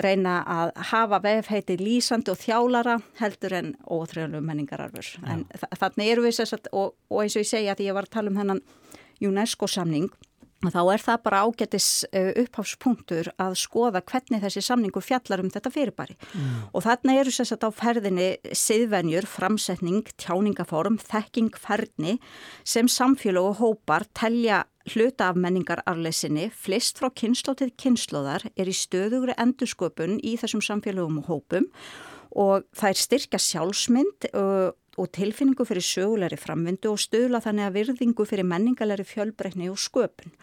[0.06, 5.12] reyna að hafa vefheiti lýsandi og þjálara heldur en óþrjóðlu menningararfur.
[5.18, 5.34] Ja.
[5.34, 5.46] En
[5.80, 8.32] þannig eru við sérstaklega, og, og eins og ég segja að ég var að tala
[8.32, 8.62] um hennan
[9.20, 10.10] UNESCO samning
[10.68, 16.16] þá er það bara ágætis uppháfspunktur að skoða hvernig þessi samningur fjallar um þetta fyrirbæri
[16.18, 16.50] mm.
[16.76, 22.18] og þarna eru sérstaklega á ferðinni siðvenjur, framsetning, tjáningaform, þekkingferðni
[22.68, 28.76] sem samfélag og hópar telja hluta af menningararleysinni flest frá kynnslóð til kynnslóðar er í
[28.76, 31.70] stöðugri endursköpun í þessum samfélagum og hópum
[32.36, 34.28] og það er styrka sjálfsmynd
[34.98, 40.34] og tilfinningu fyrir sögulegri framvindu og stöðla þannig að virðingu fyrir menningalegri fjölbreytni og sköpun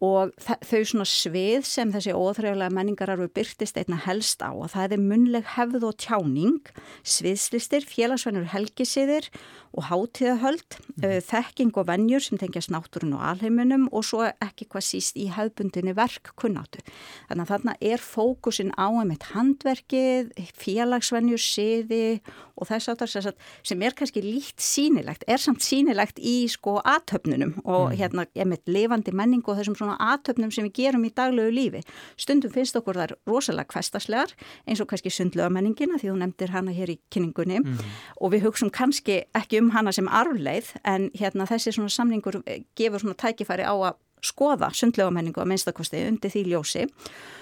[0.00, 5.02] og þau svona svið sem þessi óþrægulega menningararfu byrtist einna helst á og það er
[5.04, 6.70] munleg hefð og tjáning,
[7.04, 9.28] sviðslistir, félagsvennur helgisiðir
[9.76, 11.20] og hátíðahöld, mm.
[11.28, 15.94] þekking og vennjur sem tengjast náttúrun og alheimunum og svo ekki hvað síst í hefbundinni
[15.94, 16.82] verk kunnáttu.
[17.28, 22.18] Þannig að þarna er fókusin á einmitt handverkið, félagsvennjur, siði
[22.60, 27.92] og þess aftar sem er kannski líkt sínilegt, er samt sínilegt í sko aðtöfnunum og
[27.92, 27.96] mm.
[28.00, 31.82] hérna einmitt levandi menning og þessum svona svona aðtöfnum sem við gerum í daglegu lífi.
[32.20, 34.34] Stundum finnst okkur þar rosalega kvestaslegar
[34.66, 37.80] eins og kannski sundlögamenningina því þú nefndir hana hér í kynningunni mm.
[38.20, 42.42] og við hugsun kannski ekki um hana sem arfleið en hérna þessi svona samningur
[42.78, 47.39] gefur svona tækifæri á að skoða sundlögamenningu að minnstakosti undir því ljósi Og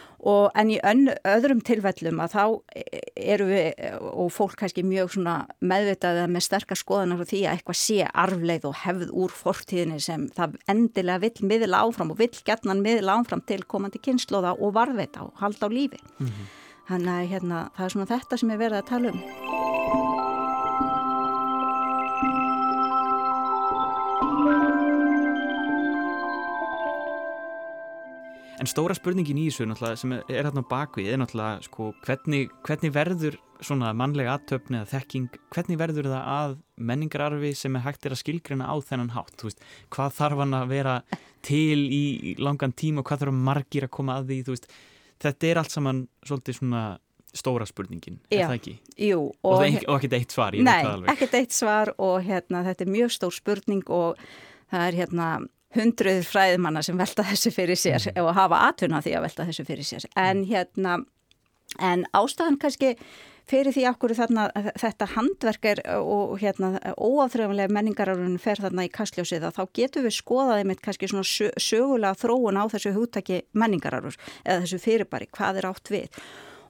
[0.58, 2.44] en í ön, öðrum tilfellum að þá
[3.14, 5.14] eru við og fólk kannski mjög
[5.60, 10.26] meðvitaðið með sterkar skoðanar og því að eitthvað sé arfleið og hefð úr fortíðinni sem
[10.34, 15.28] það endilega vill miðla áfram og vill gerðnan miðla áfram til komandi kynnslóða og varveita
[15.28, 16.02] og halda á lífi.
[16.18, 16.54] Mm -hmm.
[16.88, 20.07] Þannig að hérna, það er svona þetta sem er verið að tala um.
[28.58, 33.36] En stóra spurningin í þessu sem er hérna bakvið er náttúrulega sko, hvernig, hvernig verður
[33.62, 36.54] svona mannlega aðtöfni eða þekking, hvernig verður það að
[36.90, 39.44] menningararfi sem er hægt er að skilgrina á þennan hátt?
[39.46, 39.62] Veist,
[39.94, 40.94] hvað þarf hann að vera
[41.46, 44.38] til í langan tíma og hvað þarf margir að koma að því?
[44.50, 44.66] Veist,
[45.22, 46.82] þetta er allt saman svolítið svona
[47.38, 48.74] stóra spurningin, er Já, það ekki?
[49.06, 49.20] Jú.
[49.44, 50.58] Og, og, og ekkert eitt svar?
[50.66, 50.80] Nei,
[51.12, 54.18] ekkert eitt svar og hérna, þetta er mjög stór spurning og
[54.72, 55.28] það er hérna
[55.76, 58.20] hundruð fræðimanna sem velta þessu fyrir sér mm.
[58.24, 60.06] og hafa atvinna því að velta þessu fyrir sér.
[60.16, 61.00] En hérna
[61.84, 62.94] en ástæðan kannski
[63.48, 64.46] fyrir því okkur þarna
[64.80, 70.16] þetta handverk er og hérna óáþröfulega menningararunum fer þarna í kastljósið að þá getur við
[70.18, 75.70] skoðaði mitt kannski svona sögulega þróun á þessu húttaki menningararur eða þessu fyrirbæri, hvað er
[75.70, 76.22] átt við.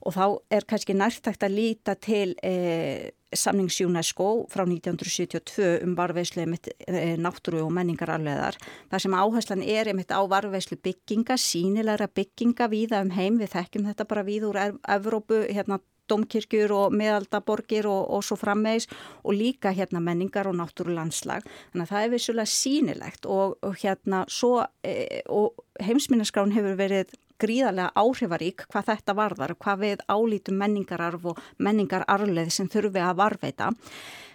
[0.06, 0.24] Og þá
[0.54, 7.64] er kannski nærtækt að líta til e, samnings UNESCO frá 1972 um varveislu e, náttúru
[7.66, 8.56] og menningararleðar.
[8.90, 13.88] Það sem áherslan er einmitt á varveislu bygginga, sínilegra bygginga víða um heim, við þekkjum
[13.90, 18.88] þetta bara víð úr Evrópu, hérna domkirkjur og meðaldaborgir og, og svo frammeðis
[19.22, 21.46] og líka hérna menningar og náttúrulandslag.
[21.72, 27.12] Þannig að það er vissulega sínilegt og, og hérna svo e, og heimsminnaskráin hefur verið
[27.42, 33.74] gríðarlega áhrifarík hvað þetta varðar, hvað við álítum menningararf og menningararleð sem þurfi að varveita.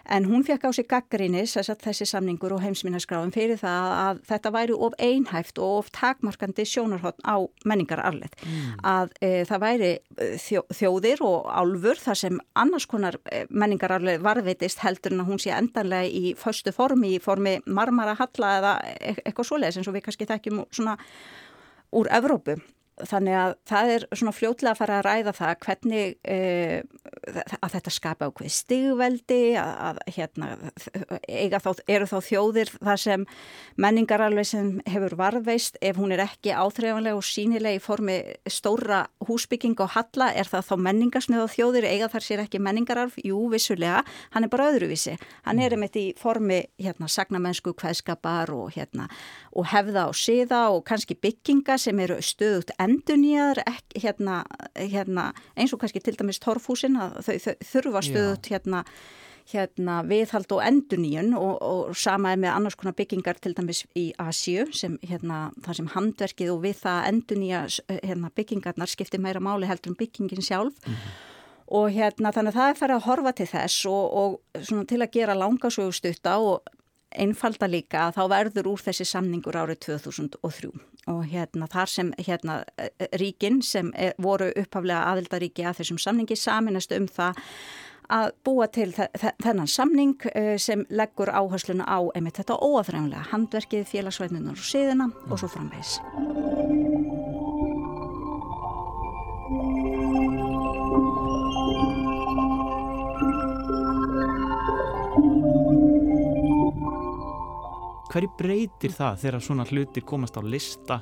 [0.03, 4.75] En hún fekk á sig gaggrínis þessi samningur og heimsminnaskráðum fyrir það að þetta væri
[4.75, 8.35] of einhæft og of takmarkandi sjónarhótt á menningararleð.
[8.43, 8.81] Mm.
[8.83, 14.19] Að e, það væri e, þjó, þjóðir og álfur þar sem annars konar e, menningararleð
[14.27, 18.75] varveitist heldur en að hún sé endanlega í förstu formi, í formi marmara, halla eða
[18.91, 20.99] e eitthvað svoleiðis eins og við kannski þekkjum svona
[21.95, 22.59] úr Evrópu.
[22.93, 26.37] Þannig að það er svona fljótlega að fara að ræða það hvernig e,
[27.57, 30.49] að þetta skapa ákveð stigveldi, að, að hérna,
[31.63, 33.25] þá, eru þá þjóðir þar sem
[33.81, 39.79] menningaralveg sem hefur varðveist, ef hún er ekki áþreifanlega og sínilega í formi stóra húsbygging
[39.81, 43.17] og halla, er það þá menningarsnöð á þjóðir, eiga þar sér ekki menningaralv?
[43.25, 44.03] Jú, vissulega,
[44.35, 45.17] hann er bara öðruvísi.
[45.47, 49.09] Hann er einmitt í formi hérna, sagnamennsku, hvaðskapar og, hérna,
[49.57, 53.61] og hefða og siða og kannski bygginga sem eru stöðut endur nýjar
[53.95, 54.43] hérna,
[54.77, 58.83] hérna, eins og kannski til dæmis torfhúsin þau, þau þurfa stöðut hérna,
[59.51, 63.83] hérna viðhald og endur nýjun og, og sama er með annars konar byggingar til dæmis
[63.99, 69.23] í Asju sem hérna það sem handverkið og við það endur nýja hérna, byggingarnar skiptir
[69.23, 70.79] meira máli heldur um byggingin sjálf.
[70.85, 71.19] Mm -hmm.
[71.67, 75.01] og hérna þannig að það er farið að horfa til þess og, og svona til
[75.01, 76.61] að gera langasögustutta og
[77.13, 80.71] einfalda líka að þá verður úr þessi samningur árið 2003
[81.11, 82.59] og hérna þar sem hérna
[83.19, 87.41] ríkin sem er, voru upphaflega aðildaríki að þessum samningi saminast um það
[88.13, 94.59] að búa til þennan samning eh, sem leggur áhersluna á einmitt þetta óafræðanlega handverkið, félagsvætnunar
[94.59, 95.97] og síðuna og svo framvegs.
[108.13, 110.99] Hverju breytir það þegar svona hluti komast á lista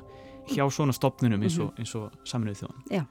[0.48, 1.90] hjá svona stopnunum eins og, mhm.
[2.00, 2.86] og saminuð þjóðan?
[2.88, 3.02] Já.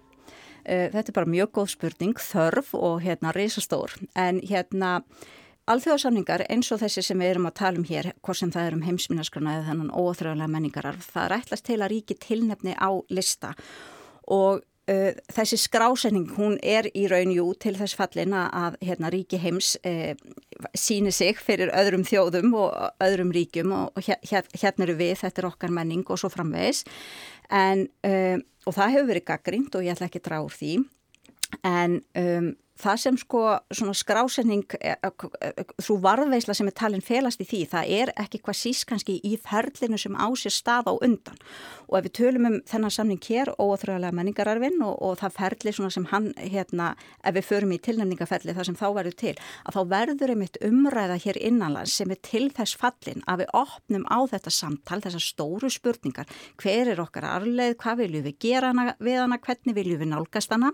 [0.62, 3.94] Uh, þetta er bara mjög góð spurning, þörf og hérna reysastór.
[4.18, 5.00] En hérna
[5.70, 8.78] alþjóðarsamningar eins og þessi sem við erum að tala um hér, hvort sem það er
[8.78, 13.54] um heimsminnarskrona eða þennan óþröðulega menningararf, það ætlast til að ríki tilnefni á lista
[14.32, 14.66] og
[15.32, 20.14] þessi skrásenning hún er í raunjú til þess fallin að hérna, ríki heims uh,
[20.78, 25.50] síni sig fyrir öðrum þjóðum og öðrum ríkjum og hér, hérna eru við, þetta er
[25.52, 26.84] okkar menning og svo framvegis.
[27.52, 30.74] En, uh, og það hefur verið gaggrínt og ég ætla ekki að draga úr því.
[31.68, 32.52] En um,
[32.82, 33.42] það sem sko
[33.74, 38.58] svona skrásenning þú eh, varðveisla sem er talin felast í því, það er ekki hvað
[38.60, 41.40] síst kannski í ferlinu sem á sér stað á undan.
[41.90, 45.94] Og ef við tölum um þennan samning hér óþröðulega menningararfin og, og það ferli svona
[45.94, 46.92] sem hann hérna,
[47.24, 49.34] ef við förum í tilnæmningaferli það sem þá verður til,
[49.66, 54.08] að þá verður einmitt umræða hér innanlands sem er til þess fallin að við opnum
[54.08, 56.30] á þetta samtal, þessar stóru spurningar.
[56.62, 60.56] Hver er okkar arleið, hvað viljum við gera hana, við hana, hvernig viljum við nálgast
[60.56, 60.72] hana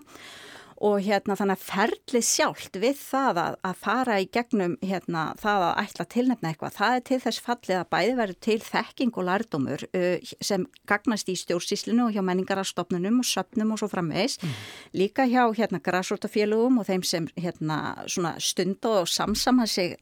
[0.84, 5.64] og hérna þannig að ferli sjálft við það að, að fara í gegnum hérna það
[5.68, 9.28] að ætla tilnefna eitthvað það er til þess fallið að bæði verður til þekking og
[9.28, 14.54] lærdómur uh, sem gagnast í stjórnsíslinu og hjá menningararstofnunum og söpnum og svo framvegs mm.
[15.02, 19.96] líka hjá hérna græsrótafélugum og þeim sem hérna svona stund og samsama sig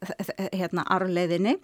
[0.53, 1.57] hérna arleiðinni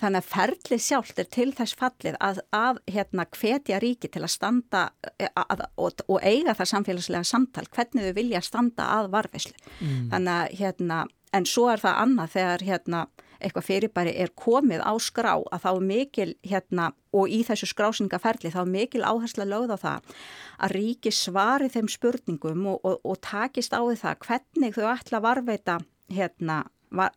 [0.00, 4.32] þannig að ferli sjálft er til þess fallið að, að hérna hvetja ríki til að
[4.34, 9.58] standa að, að, og, og eiga það samfélagslega samtal hvernig við vilja standa að varfislu.
[9.80, 10.08] Mm.
[10.14, 11.02] Þannig að hérna,
[11.34, 13.04] en svo er það annað þegar hérna
[13.44, 18.52] eitthvað fyrirbæri er komið á skrá að þá er mikil hérna og í þessu skrásingaferli
[18.54, 20.14] þá er mikil áhersla lögð á það
[20.64, 25.20] að ríki svari þeim spurningum og, og, og takist á því það hvernig þau ætla
[25.20, 25.78] að varveita
[26.14, 26.62] hérna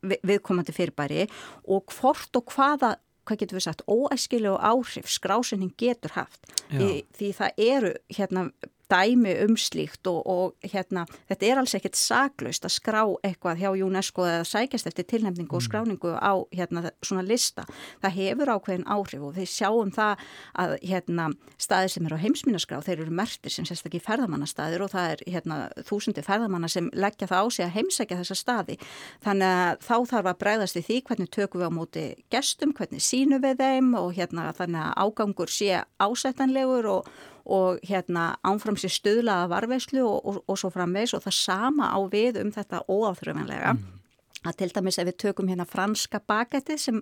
[0.02, 1.28] viðkomandi fyrirbæri
[1.70, 2.96] og hvort og hvaða
[3.28, 6.48] hvað getur við sagt, óæskilu og áhrif skrásinning getur haft.
[6.72, 8.46] Því, því það eru hérna
[8.92, 14.26] dæmi umslíkt og, og hérna, þetta er alls ekkert saklaust að skrá eitthvað hjá UNESCO
[14.28, 15.58] eða sækjast eftir tilnefningu mm.
[15.60, 17.66] og skráningu á hérna, svona lista.
[18.04, 20.24] Það hefur ákveðin áhrif og við sjáum það
[20.64, 21.30] að hérna,
[21.60, 25.24] staðir sem eru á heimsminaskrá, þeir eru mertir sem sérstaklega í ferðamannastaðir og það er
[25.36, 28.80] hérna, þúsundi ferðamanna sem leggja það á sig að heimsækja þessa staði.
[29.26, 33.04] Þannig að þá þarf að bregðast við því hvernig tökum við á móti gestum, hvernig
[33.04, 37.10] sínu við þeim og hérna, þannig að ágangur sé ásættanlegur og
[37.48, 42.00] og hérna ánfram sér stuðlaða varveislu og, og, og svo framvegs og það sama á
[42.12, 43.78] við um þetta óáþröfanlega.
[43.78, 43.98] Mm
[44.46, 47.02] að til dæmis ef við tökum hérna franska bakettið sem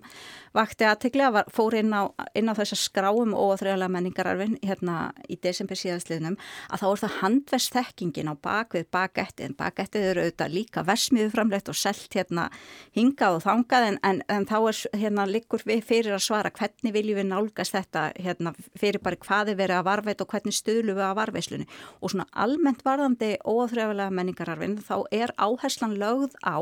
[0.56, 4.96] vakti aðteglega fór inn á, inn á þessa skráum og þrjöðlega menningararfin hérna
[5.28, 6.38] í desember síðastliðnum
[6.70, 11.70] að þá er það handverðsþekkingin á bakvið bakettið en bakettið eru auðvitað líka versmiðu framleitt
[11.72, 12.48] og selt hérna
[12.96, 16.94] hingað og þangað en, en, en þá er hérna líkur við fyrir að svara hvernig
[16.96, 20.96] viljum við nálgast þetta hérna fyrir bara hvað er verið að varveit og hvernig stöðlu
[20.96, 21.68] við að varveislunni
[22.00, 26.56] og svona almennt varðandi óþrjöðlega menningararfin þá er áherslan lögð á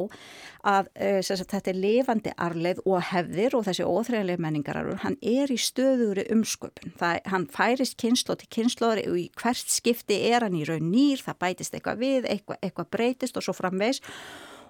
[0.64, 5.52] að uh, sagt, þetta er lifandi arleið og hefðir og þessi óþræðileg menningararur, hann er
[5.52, 6.96] í stöðugri umsköpun.
[7.00, 11.22] Það, hann færist kynslo til kynsloður og í hvert skipti er hann í raun nýr,
[11.24, 14.02] það bætist eitthvað við, eitthvað, eitthvað breytist og svo framvegs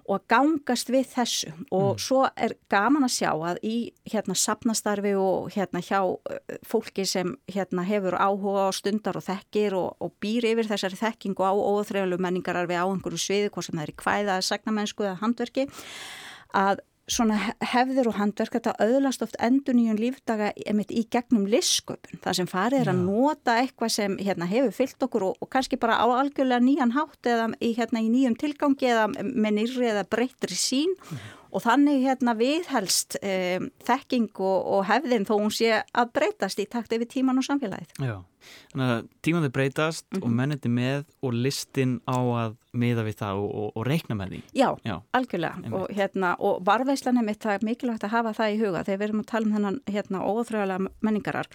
[0.05, 2.01] og að gangast við þessu og mm.
[2.05, 3.75] svo er gaman að sjá að í
[4.11, 9.77] hérna sapnastarfi og hérna hjá uh, fólki sem hérna hefur áhuga á stundar og þekkir
[9.79, 13.87] og, og býr yfir þessari þekkingu á óþrejulegu menningararfi á einhverju sviði, hvort sem það
[13.87, 15.69] er í kvæða, sagnamennsku eða handverki
[16.55, 22.21] að svona hefðir og handverk þetta auðlast oft endur nýjum lífdaga í gegnum listsköpun.
[22.23, 25.77] Það sem farið er að nota eitthvað sem hérna, hefur fyllt okkur og, og kannski
[25.81, 30.07] bara á algjörlega nýjan hátt eða í, hérna, í nýjum tilgangi eða með nýri eða
[30.09, 35.81] breytri sín mm og þannig hérna viðhelst um, þekking og, og hefðin þó hún sé
[35.85, 37.93] að breytast í takt yfir tíman og samfélagið.
[38.03, 38.17] Já,
[38.73, 40.23] þannig að tíman þau breytast mm -hmm.
[40.23, 40.37] og mhm.
[40.41, 44.41] menniti með og listin á að miða við það og, og, og reikna með því.
[44.53, 44.95] Já, Já.
[45.13, 49.23] algjörlega og, hérna, og varveislanum er mikilvægt að hafa það í huga þegar við erum
[49.23, 51.47] að tala um þennan hérna, óþröðalega menningarar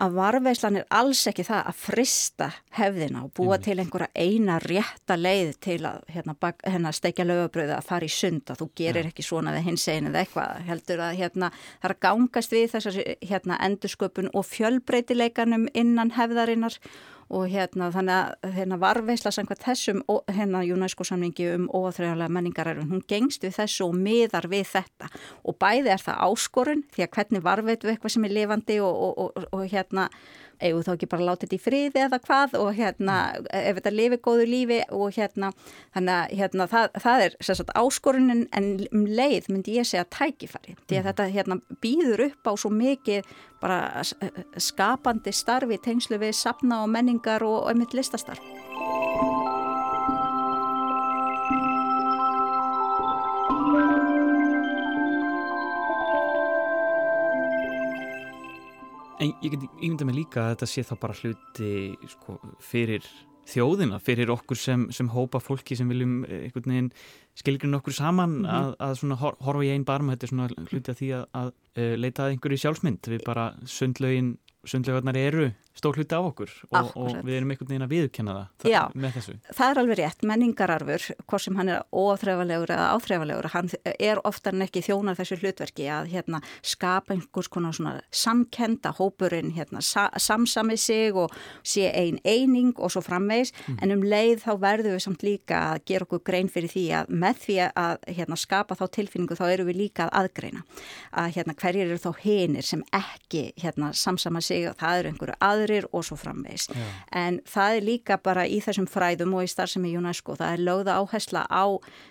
[0.00, 2.48] að varveislan er alls ekki það að frista
[2.78, 6.34] hefðina og búa til einhverja eina rétta leið til að hérna,
[6.64, 9.12] hérna stekja lögabröðu að fara í sunda, þú gerir ja.
[9.12, 12.66] ekki svona við hins einu eða eitthvað, heldur að hérna, það er að gangast við
[12.74, 13.00] þessar
[13.32, 16.80] hérna, endursköpun og fjölbreytileikanum innan hefðarinnar
[17.30, 20.02] og hérna þannig að hérna varveisla samkvæmt þessum
[20.34, 25.10] hérna UNESCO samningi um óáþrjálega menningararun, hún gengst við þessu og miðar við þetta.
[25.46, 29.20] Og bæði er það áskorun því að hvernig varveitu eitthvað sem er lifandi og, og,
[29.24, 30.08] og, og hérna
[30.60, 33.16] eigum þá ekki bara láta þetta í friði eða hvað og hérna
[33.56, 35.52] ef þetta lifi góðu lífi og hérna
[35.94, 40.76] þannig að hérna það, það er sagt, áskorunin en um leið myndi ég segja tækifæri
[40.86, 41.08] því að mm.
[41.10, 43.30] þetta hérna býður upp á svo mikið
[43.60, 43.80] bara
[44.56, 48.44] skapandi starfi tengslu við sapna og menningar og, og einmitt listastarf.
[59.20, 61.72] En ég get ímynda mig líka að þetta sé þá bara hluti
[62.08, 63.04] sko, fyrir
[63.50, 66.90] þjóðina, fyrir okkur sem, sem hópa fólki sem viljum eh, einhvern veginn
[67.38, 68.76] skilgrinn okkur saman mm -hmm.
[68.78, 71.94] að, að horfa í einn barm, þetta er svona hluti af því að, að uh,
[72.00, 74.36] leita að einhverju sjálfsmynd við bara sundlaugin,
[74.68, 75.50] sundlaugarnar eru
[75.80, 79.14] stór hluti á okkur og, og við erum einhvern veginn að viðkjanna það Já, með
[79.16, 79.34] þessu.
[79.56, 84.56] Það er alveg rétt, menningararfur, hvort sem hann er óþrefalegur eða áþrefalegur, hann er oftar
[84.56, 90.08] en ekki þjónar þessu hlutverki að hérna, skapa einhvers konar svona samkenda hópurinn, hérna, sa
[90.20, 91.32] samsami sig og
[91.62, 93.80] sé ein eining og svo framvegs, mm.
[93.80, 97.14] en um leið þá verðum við samt líka að gera okkur grein fyrir því að
[97.24, 100.66] með því að hérna, skapa þá tilfinningu þá eru við líka að aðgreina
[101.22, 105.38] að hérna, hverjir eru þá hinir sem ekki hérna, samsama sig og það eru einhverju
[105.40, 106.68] aðri aðrir og svo framvegs.
[107.12, 110.96] En það er líka bara í þessum fræðum og í starfsemi UNESCO, það er lögða
[111.00, 111.64] áhersla á,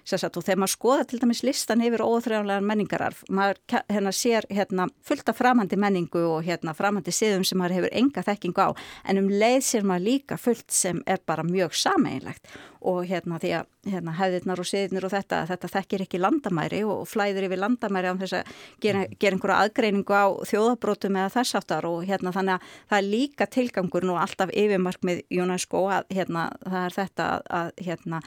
[0.03, 4.89] sagt, og þegar maður skoða til dæmis listan yfir óþrjálegan menningararf, maður hérna, sér hérna,
[5.05, 8.67] fullt af framhandi menningu og hérna, framhandi siðum sem maður hefur enga þekking á,
[9.09, 12.47] en um leið sér maður líka fullt sem er bara mjög sameinlegt
[12.79, 17.05] og hérna því að hérna, hefðirnar og siðirnir og þetta, þetta þekkir ekki landamæri og
[17.07, 18.53] flæðir yfir landamæri á þess að
[18.83, 23.09] gera, gera einhverja aðgreiningu á þjóðabrótum eða þess aftar og hérna þannig að það er
[23.13, 27.29] líka tilgangur nú alltaf yfirmarkmið UNESCO að hérna það er þetta
[27.61, 28.23] að hérna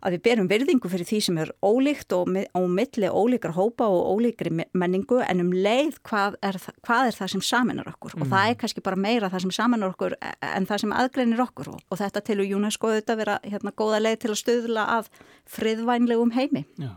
[0.00, 4.16] að við berum virðingu fyrir því sem er ólíkt og á milli ólíkar hópa og
[4.16, 8.24] ólíkri menningu en um leið hvað er, hvað er það sem saminar okkur mm.
[8.24, 11.72] og það er kannski bara meira það sem saminar okkur en það sem aðgreinir okkur
[11.74, 15.12] og, og þetta til UNESCO þetta vera hérna góða leið til að stöðla að
[15.50, 16.66] friðvænlegum heimi.
[16.80, 16.94] Já.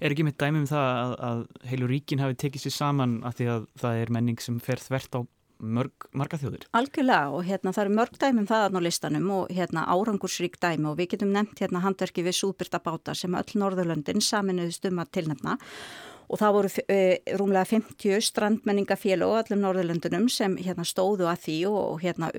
[0.00, 3.48] Er ekki með dæmum það að, að heilu ríkin hafi tekið sér saman að því
[3.52, 5.20] að það er menning sem fer þvert á
[5.58, 6.66] mörg, marga þjóðir.
[6.76, 10.98] Algjörlega og hérna það eru mörg dæmum þaðan á listanum og hérna árangursrík dæmi og
[11.00, 15.58] við getum nefnt hérna handverki við súbyrta báta sem öll Norðurlöndin saminuðist um að tilnefna
[16.28, 17.00] og það voru e,
[17.40, 22.30] rúmlega 50 strandmenningafél og allum Norðurlöndunum sem hérna stóðu að því og hérna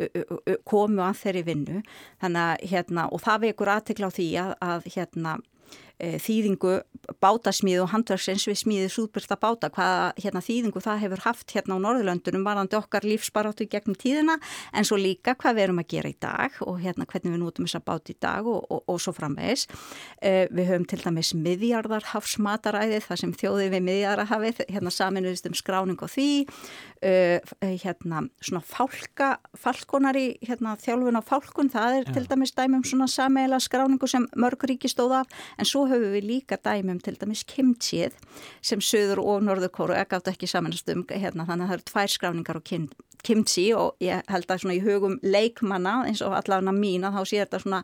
[0.69, 1.79] komu að þeirri vinnu
[2.21, 5.39] þannig að hérna og það vekur aðtekla á því að, að hérna
[5.99, 6.79] þýðingu
[7.19, 11.83] bátasmíðu og handverksins við smíðið súðbyrsta báta, hvaða hérna, þýðingu það hefur haft hérna á
[11.83, 14.37] Norðurlöndunum varandi okkar lífsbaráttu gegnum tíðina
[14.73, 17.67] en svo líka hvað við erum að gera í dag og hérna hvernig við nútum
[17.67, 19.65] þessa bát í dag og, og, og svo framvegis.
[20.21, 25.99] Uh, við höfum til dæmis miðjarðarhafsmataræðið þar sem þjóðið við miðjarðarhafið hérna saminuðist um skráning
[26.05, 27.39] og því uh,
[27.83, 32.15] hérna svona fálka, fálkonar í hérna þjálfun á fálkun, það er ja.
[32.17, 36.29] til dæmis dæmum svona sameila skráningu sem mörg ríki stóð af en svo höfum við
[36.29, 38.15] líka dæmum til dæmis kimchið
[38.61, 42.15] sem söður og norðurkóru ekki átt ekki samanast um hérna, þannig að það eru tvær
[42.15, 42.87] skráningar á kim,
[43.25, 47.21] kimchi og ég held að svona í hugum leikmanna eins og allavega mín að þá
[47.25, 47.83] sé þetta svona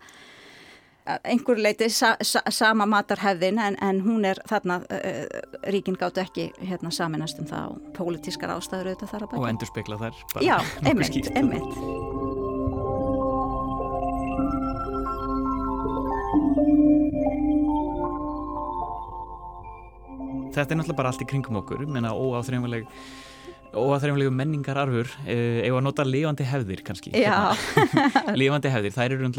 [1.06, 5.22] einhver leiti sa, sa, sama matarhefðin en, en hún er þarna uh,
[5.70, 9.42] ríkin gáttu ekki hérna saminast um það og pólitískar ástæður auðvitað þar að bæta.
[9.44, 10.22] Og endur spekla þær.
[10.42, 12.15] Já, einmitt, einmitt.
[20.56, 22.88] Þetta er náttúrulega bara allt í kringum okkur menna óáþreyfumleg
[23.76, 27.14] óaþreyfumlegu menningararfur eða að nota lifandi hefðir kannski
[28.40, 29.32] lifandi hefðir, þær eru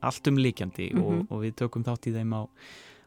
[0.00, 1.22] allt um líkjandi mm -hmm.
[1.22, 2.42] og, og við tökum þátt í þeim á,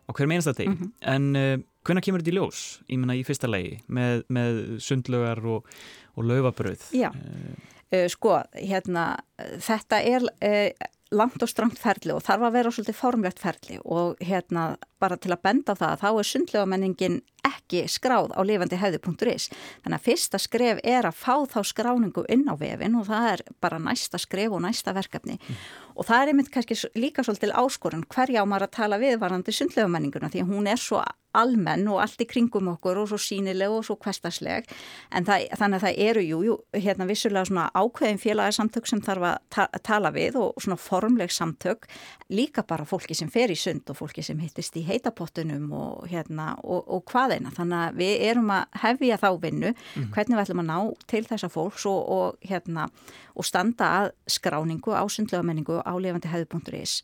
[0.07, 0.91] á hver meinasta deg mm -hmm.
[1.15, 2.63] en uh, hvenna kemur þetta í ljós?
[2.87, 5.67] Ég menna í fyrsta legi með, með sundlögar og,
[6.15, 9.19] og laufabröð Já, uh, sko hérna
[9.59, 10.69] þetta er uh,
[11.11, 15.33] langt og strangt ferli og þarf að vera svolítið formlegt ferli og hérna bara til
[15.33, 19.49] að benda á það þá er sundlegamenningin ekki skráð á lifandihefði.is
[19.83, 23.43] þannig að fyrsta skref er að fá þá skráningu inn á vefin og það er
[23.63, 25.59] bara næsta skref og næsta verkefni mm.
[25.97, 29.55] og það er einmitt kannski líka svolítið áskorun hverja á maður að tala við varandi
[29.55, 31.03] sundlegamenninguna því að hún er svo
[31.37, 34.67] almenn og allt í kringum okkur og svo sínileg og svo kvestasleg
[35.11, 39.27] en það, þannig að það eru jú, jú hérna vissulega svona ákveðin félagarsamtök sem þarf
[39.29, 41.87] að ta tala við og svona formleg samtök.
[42.33, 46.53] Líka bara fólki sem fer í sund og fólki sem hittist í heitapottunum og hérna
[46.63, 49.73] og, og hvaðeina þannig að við erum að hefja þá vinnu.
[49.73, 50.09] Mm.
[50.13, 50.77] hvernig við ætlum að ná
[51.09, 52.87] til þessa fólks og, og hérna
[53.33, 57.01] og standa að skráningu á sundlega menningu á lifandi hefðu.is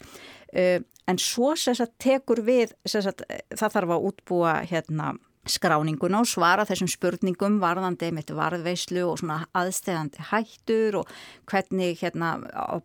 [1.09, 3.23] en svo sagt, tekur við sagt,
[3.55, 5.13] það þarf að útbúa hérna
[5.47, 11.13] skráninguna og svara þessum spurningum varðandi með varðveislu og svona aðstegandi hættur og
[11.49, 12.75] hvernig hérna á,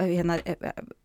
[0.00, 0.38] hérna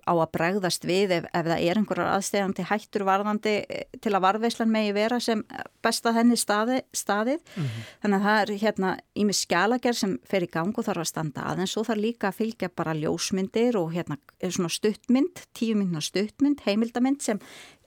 [0.05, 4.25] á að bregðast við ef, ef það er einhverjar aðstegandi hættur varðandi eh, til að
[4.27, 5.43] varðveislan megi vera sem
[5.83, 7.43] besta þenni staði, staðið.
[7.43, 7.93] Mm -hmm.
[8.01, 11.45] Þannig að það er hérna ími skjalager sem fer í gang og þarf að standa
[11.51, 14.17] að en svo þarf líka að fylgja bara ljósmyndir og hérna
[14.49, 17.39] svona stuttmynd, tíu myndna stuttmynd, heimildamind sem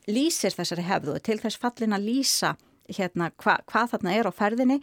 [0.09, 2.57] lýsir þessari hefðu og til þess fallin að lýsa
[2.89, 4.83] hérna, hva, hvað þarna er á ferðinni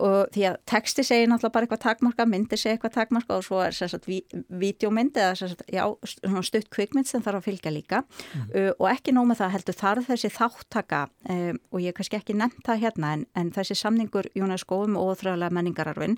[0.00, 3.58] og því að texti segir náttúrulega bara eitthvað takmarka, myndi segir eitthvað takmarka og svo
[3.60, 8.46] er sérstaklega videómynd eða sérstaklega stutt kvikmynd sem þarf að fylgja líka mm.
[8.56, 12.38] uh, og ekki nóg með það heldur þarf þessi þáttaka um, og ég kannski ekki
[12.38, 16.16] nefnt það hérna en, en þessi samningur Jónas Góðum og óþröðlega menningararfinn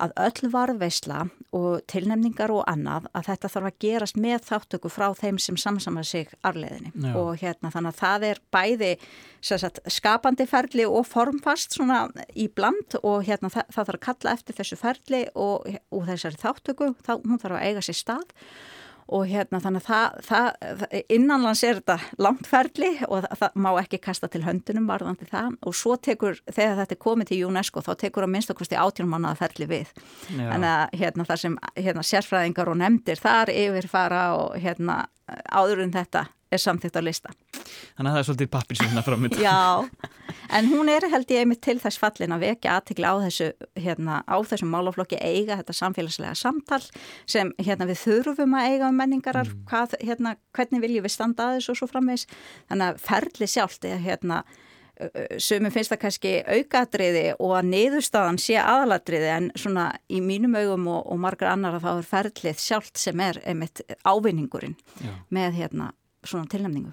[0.00, 1.20] að öll varðveisla
[1.56, 6.06] og tilnefningar og annað að þetta þarf að gerast með þáttöku frá þeim sem samsamar
[6.06, 7.12] sig arleðinni Já.
[7.18, 8.90] og hérna þannig að það er bæði
[9.40, 14.36] sagt, skapandi ferli og formfast svona í bland og hérna það, það þarf að kalla
[14.36, 18.36] eftir þessu ferli og, og þessari þáttöku, þá, hún þarf að eiga sér stað
[19.10, 23.70] og hérna þannig að það, það, innanlands er þetta langt ferli og það, það má
[23.82, 27.84] ekki kasta til höndunum varðandi það og svo tekur, þegar þetta er komið til UNESCO
[27.86, 29.94] þá tekur að minnst okkurst í átjónum mannaða ferli við.
[30.30, 30.46] Já.
[30.54, 35.02] En að hérna þar sem hérna sérfræðingar og nefndir þar yfirfara og hérna
[35.50, 37.32] áður en þetta er samþýtt á lista.
[37.96, 39.36] Þannig að það er svolítið pappirsvinna framönd.
[39.40, 39.86] Já,
[40.58, 44.22] en hún er held ég einmitt til þess fallin að vekja aðtikla á þessu, hérna,
[44.26, 46.82] á þessum málaflokki eiga þetta samfélagslega samtal
[47.30, 49.62] sem hérna við þurfum að eiga um menningarar, mm.
[49.70, 52.26] hvað, hérna, hvernig viljum við standa að þessu og svo framvegs.
[52.70, 54.44] Þannig að ferli sjálft er hérna
[55.40, 60.90] Sumi finnst það kannski aukatriði og að niðurstaðan sé aðalatriði en svona í mínum augum
[60.92, 65.14] og, og margar annar að það er ferlið sjálft sem er einmitt ávinningurinn Já.
[65.32, 65.88] með hérna
[66.26, 66.92] svona tilnæmningu.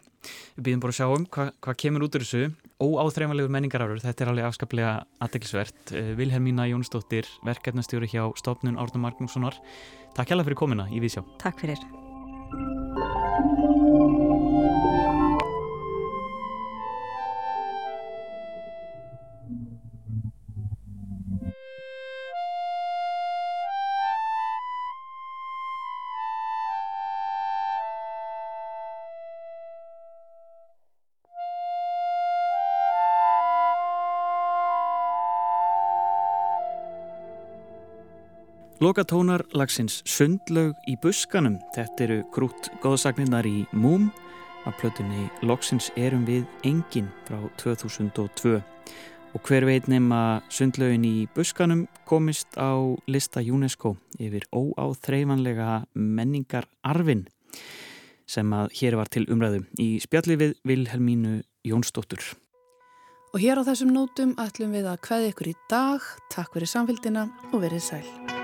[0.58, 4.24] Við býðum bara að sjá um hvað hva kemur út úr þessu óáþreifanlegu menningarárur, þetta
[4.24, 5.94] er alveg afskaplega aðdeklisvert.
[5.94, 9.58] Eh, Vilhelmína Jónsdóttir, verkefnastjóri hjá Stofnun Árnum Magnússonar.
[10.18, 11.26] Takk hjálpa fyrir komina í Vísjá.
[11.42, 12.87] Takk fyrir.
[38.88, 41.58] Lokatónar lagsins Sundlaug í buskanum.
[41.76, 44.06] Þetta eru grút góðsagninnar í Múm
[44.64, 48.62] af plötunni Loksins erum við engin frá 2002.
[49.36, 52.80] Og hver veit nema Sundlaugin í buskanum komist á
[53.12, 57.26] lista UNESCO yfir óáþreifanlega menningar arfin
[58.24, 62.24] sem að hér var til umræðu í spjalli við Vilhelmínu Jónsdóttur.
[63.36, 66.10] Og hér á þessum nótum ætlum við að hvaði ykkur í dag.
[66.32, 68.37] Takk fyrir samfélgina og verið sæl.